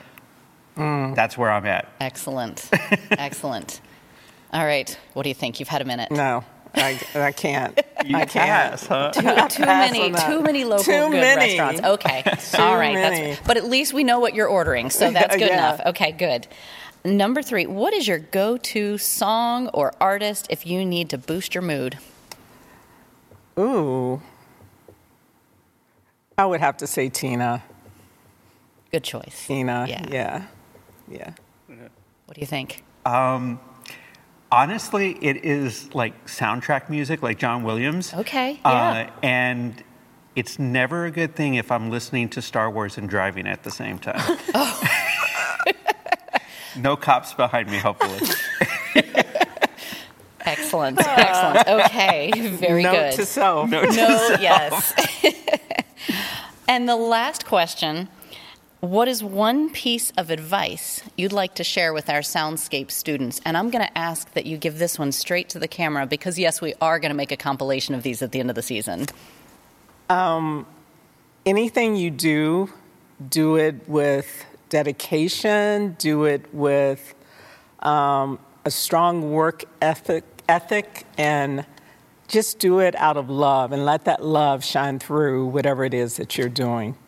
mm. 0.76 1.14
that's 1.14 1.36
where 1.38 1.50
I'm 1.50 1.66
at. 1.66 1.88
Excellent, 2.00 2.68
excellent. 3.10 3.80
All 4.52 4.64
right, 4.64 4.98
what 5.14 5.24
do 5.24 5.28
you 5.28 5.34
think? 5.34 5.58
You've 5.58 5.68
had 5.68 5.82
a 5.82 5.84
minute. 5.84 6.10
No. 6.10 6.44
I, 6.74 7.00
I 7.14 7.32
can't. 7.32 7.80
You 8.04 8.18
I 8.18 8.26
can't. 8.26 8.72
Pass, 8.72 8.86
huh? 8.86 9.12
Too, 9.12 9.22
too 9.56 9.64
many, 9.64 10.12
too 10.12 10.42
many 10.42 10.64
local 10.64 10.84
too 10.84 10.90
good 10.90 11.10
many. 11.12 11.58
restaurants. 11.58 11.80
Okay, 11.80 12.22
too 12.52 12.62
all 12.62 12.76
right. 12.76 12.92
Many. 12.92 13.38
but 13.46 13.56
at 13.56 13.64
least 13.64 13.94
we 13.94 14.04
know 14.04 14.20
what 14.20 14.34
you're 14.34 14.48
ordering, 14.48 14.90
so 14.90 15.10
that's 15.10 15.34
good 15.36 15.48
yeah. 15.48 15.74
enough. 15.74 15.80
Okay, 15.86 16.12
good. 16.12 16.46
Number 17.02 17.40
three, 17.40 17.64
what 17.64 17.94
is 17.94 18.06
your 18.06 18.18
go 18.18 18.58
to 18.58 18.98
song 18.98 19.68
or 19.68 19.94
artist 20.02 20.48
if 20.50 20.66
you 20.66 20.84
need 20.84 21.08
to 21.10 21.18
boost 21.18 21.54
your 21.54 21.62
mood? 21.62 21.96
Ooh. 23.58 24.20
I 26.36 26.44
would 26.44 26.60
have 26.60 26.76
to 26.78 26.86
say 26.86 27.08
Tina. 27.08 27.62
Good 28.92 29.04
choice. 29.04 29.46
Tina, 29.46 29.86
yeah. 29.88 30.06
Yeah. 30.10 30.44
yeah. 31.10 31.30
What 32.26 32.34
do 32.34 32.40
you 32.42 32.46
think? 32.46 32.84
Um, 33.06 33.60
honestly, 34.54 35.18
it 35.20 35.44
is 35.44 35.92
like 35.94 36.26
soundtrack 36.26 36.88
music, 36.88 37.22
like 37.22 37.38
John 37.38 37.64
Williams. 37.64 38.14
Okay. 38.14 38.60
Yeah. 38.64 39.08
Uh, 39.10 39.10
and 39.22 39.82
it's 40.36 40.58
never 40.58 41.06
a 41.06 41.10
good 41.10 41.34
thing 41.34 41.56
if 41.56 41.72
I'm 41.72 41.90
listening 41.90 42.28
to 42.30 42.42
Star 42.42 42.70
Wars 42.70 42.96
and 42.96 43.08
driving 43.08 43.46
at 43.46 43.64
the 43.64 43.70
same 43.70 43.98
time. 43.98 44.14
oh. 44.54 44.82
no 46.76 46.96
cops 46.96 47.34
behind 47.34 47.68
me, 47.70 47.78
hopefully. 47.78 48.20
Excellent. 50.46 51.00
Excellent. 51.00 51.68
Okay. 51.86 52.30
Very 52.50 52.82
Note 52.82 52.92
good. 52.92 53.12
To 53.14 53.26
self. 53.26 53.70
Note 53.70 53.90
to 53.90 53.96
No, 53.96 54.18
self. 54.28 54.40
yes. 54.40 54.92
and 56.68 56.88
the 56.88 56.96
last 56.96 57.46
question 57.46 58.08
What 58.84 59.08
is 59.08 59.24
one 59.24 59.70
piece 59.70 60.10
of 60.18 60.28
advice 60.28 61.02
you'd 61.16 61.32
like 61.32 61.54
to 61.54 61.64
share 61.64 61.94
with 61.94 62.10
our 62.10 62.20
Soundscape 62.20 62.90
students? 62.90 63.40
And 63.46 63.56
I'm 63.56 63.70
going 63.70 63.82
to 63.82 63.96
ask 63.98 64.30
that 64.34 64.44
you 64.44 64.58
give 64.58 64.78
this 64.78 64.98
one 64.98 65.10
straight 65.10 65.48
to 65.50 65.58
the 65.58 65.66
camera 65.66 66.06
because, 66.06 66.38
yes, 66.38 66.60
we 66.60 66.74
are 66.82 66.98
going 66.98 67.08
to 67.08 67.16
make 67.16 67.32
a 67.32 67.36
compilation 67.38 67.94
of 67.94 68.02
these 68.02 68.20
at 68.20 68.32
the 68.32 68.40
end 68.40 68.50
of 68.50 68.56
the 68.56 68.62
season. 68.62 69.06
Anything 71.46 71.96
you 71.96 72.10
do, 72.10 72.70
do 73.26 73.56
it 73.56 73.88
with 73.88 74.44
dedication, 74.68 75.96
do 75.98 76.24
it 76.24 76.52
with 76.52 77.14
um, 77.80 78.38
a 78.66 78.70
strong 78.70 79.32
work 79.32 79.64
ethic, 79.80 80.24
ethic, 80.46 81.06
and 81.16 81.64
just 82.28 82.58
do 82.58 82.80
it 82.80 82.94
out 82.96 83.16
of 83.16 83.30
love 83.30 83.72
and 83.72 83.86
let 83.86 84.04
that 84.04 84.22
love 84.22 84.62
shine 84.62 84.98
through 84.98 85.46
whatever 85.46 85.86
it 85.86 85.94
is 85.94 86.18
that 86.18 86.36
you're 86.36 86.50
doing. 86.50 86.98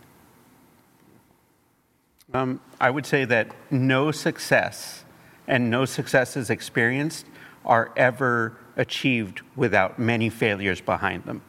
Um, 2.36 2.60
I 2.80 2.90
would 2.90 3.06
say 3.06 3.24
that 3.24 3.48
no 3.70 4.12
success 4.12 5.04
and 5.48 5.70
no 5.70 5.84
successes 5.86 6.50
experienced 6.50 7.24
are 7.64 7.90
ever 7.96 8.58
achieved 8.76 9.40
without 9.54 9.98
many 9.98 10.28
failures 10.28 10.80
behind 10.80 11.24
them. 11.24 11.40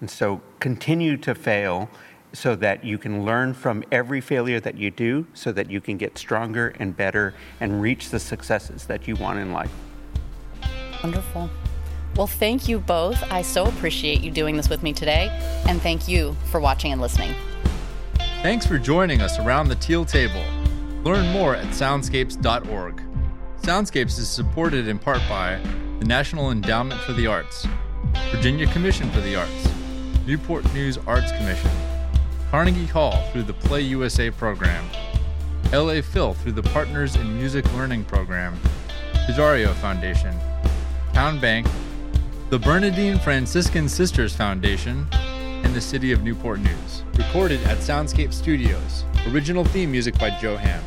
And 0.00 0.10
so 0.10 0.40
continue 0.58 1.16
to 1.18 1.34
fail 1.34 1.90
so 2.32 2.56
that 2.56 2.82
you 2.82 2.96
can 2.96 3.26
learn 3.26 3.52
from 3.52 3.84
every 3.92 4.22
failure 4.22 4.58
that 4.60 4.78
you 4.78 4.90
do 4.90 5.26
so 5.34 5.52
that 5.52 5.70
you 5.70 5.82
can 5.82 5.98
get 5.98 6.16
stronger 6.16 6.74
and 6.78 6.96
better 6.96 7.34
and 7.60 7.82
reach 7.82 8.08
the 8.08 8.18
successes 8.18 8.86
that 8.86 9.06
you 9.06 9.16
want 9.16 9.38
in 9.38 9.52
life. 9.52 9.72
Wonderful. 11.02 11.50
Well, 12.16 12.26
thank 12.26 12.68
you 12.68 12.78
both. 12.78 13.22
I 13.30 13.42
so 13.42 13.66
appreciate 13.66 14.22
you 14.22 14.30
doing 14.30 14.56
this 14.56 14.70
with 14.70 14.82
me 14.82 14.94
today. 14.94 15.28
And 15.68 15.80
thank 15.82 16.08
you 16.08 16.34
for 16.50 16.58
watching 16.58 16.90
and 16.90 17.02
listening. 17.02 17.34
Thanks 18.42 18.66
for 18.66 18.76
joining 18.76 19.20
us 19.20 19.38
around 19.38 19.68
the 19.68 19.76
teal 19.76 20.04
table. 20.04 20.44
Learn 21.04 21.28
more 21.28 21.54
at 21.54 21.66
soundscapes.org. 21.66 23.00
Soundscapes 23.60 24.18
is 24.18 24.28
supported 24.28 24.88
in 24.88 24.98
part 24.98 25.20
by 25.28 25.60
the 26.00 26.04
National 26.06 26.50
Endowment 26.50 27.00
for 27.02 27.12
the 27.12 27.28
Arts, 27.28 27.64
Virginia 28.32 28.66
Commission 28.72 29.08
for 29.12 29.20
the 29.20 29.36
Arts, 29.36 29.68
Newport 30.26 30.64
News 30.74 30.98
Arts 31.06 31.30
Commission, 31.30 31.70
Carnegie 32.50 32.86
Hall 32.86 33.22
through 33.30 33.44
the 33.44 33.52
Play 33.52 33.82
USA 33.82 34.28
program, 34.28 34.84
LA 35.72 36.00
Phil 36.02 36.34
through 36.34 36.50
the 36.50 36.64
Partners 36.64 37.14
in 37.14 37.38
Music 37.38 37.64
Learning 37.74 38.04
program, 38.04 38.58
Dario 39.36 39.72
Foundation, 39.74 40.34
TowneBank, 41.12 41.70
the 42.50 42.58
Bernardine 42.58 43.20
Franciscan 43.20 43.88
Sisters 43.88 44.34
Foundation, 44.34 45.06
the 45.72 45.80
City 45.80 46.12
of 46.12 46.22
Newport 46.22 46.60
News. 46.60 47.02
Recorded 47.14 47.62
at 47.64 47.78
Soundscape 47.78 48.32
Studios. 48.32 49.04
Original 49.28 49.64
theme 49.64 49.90
music 49.90 50.18
by 50.18 50.30
Joe 50.38 50.56
Ham. 50.56 50.82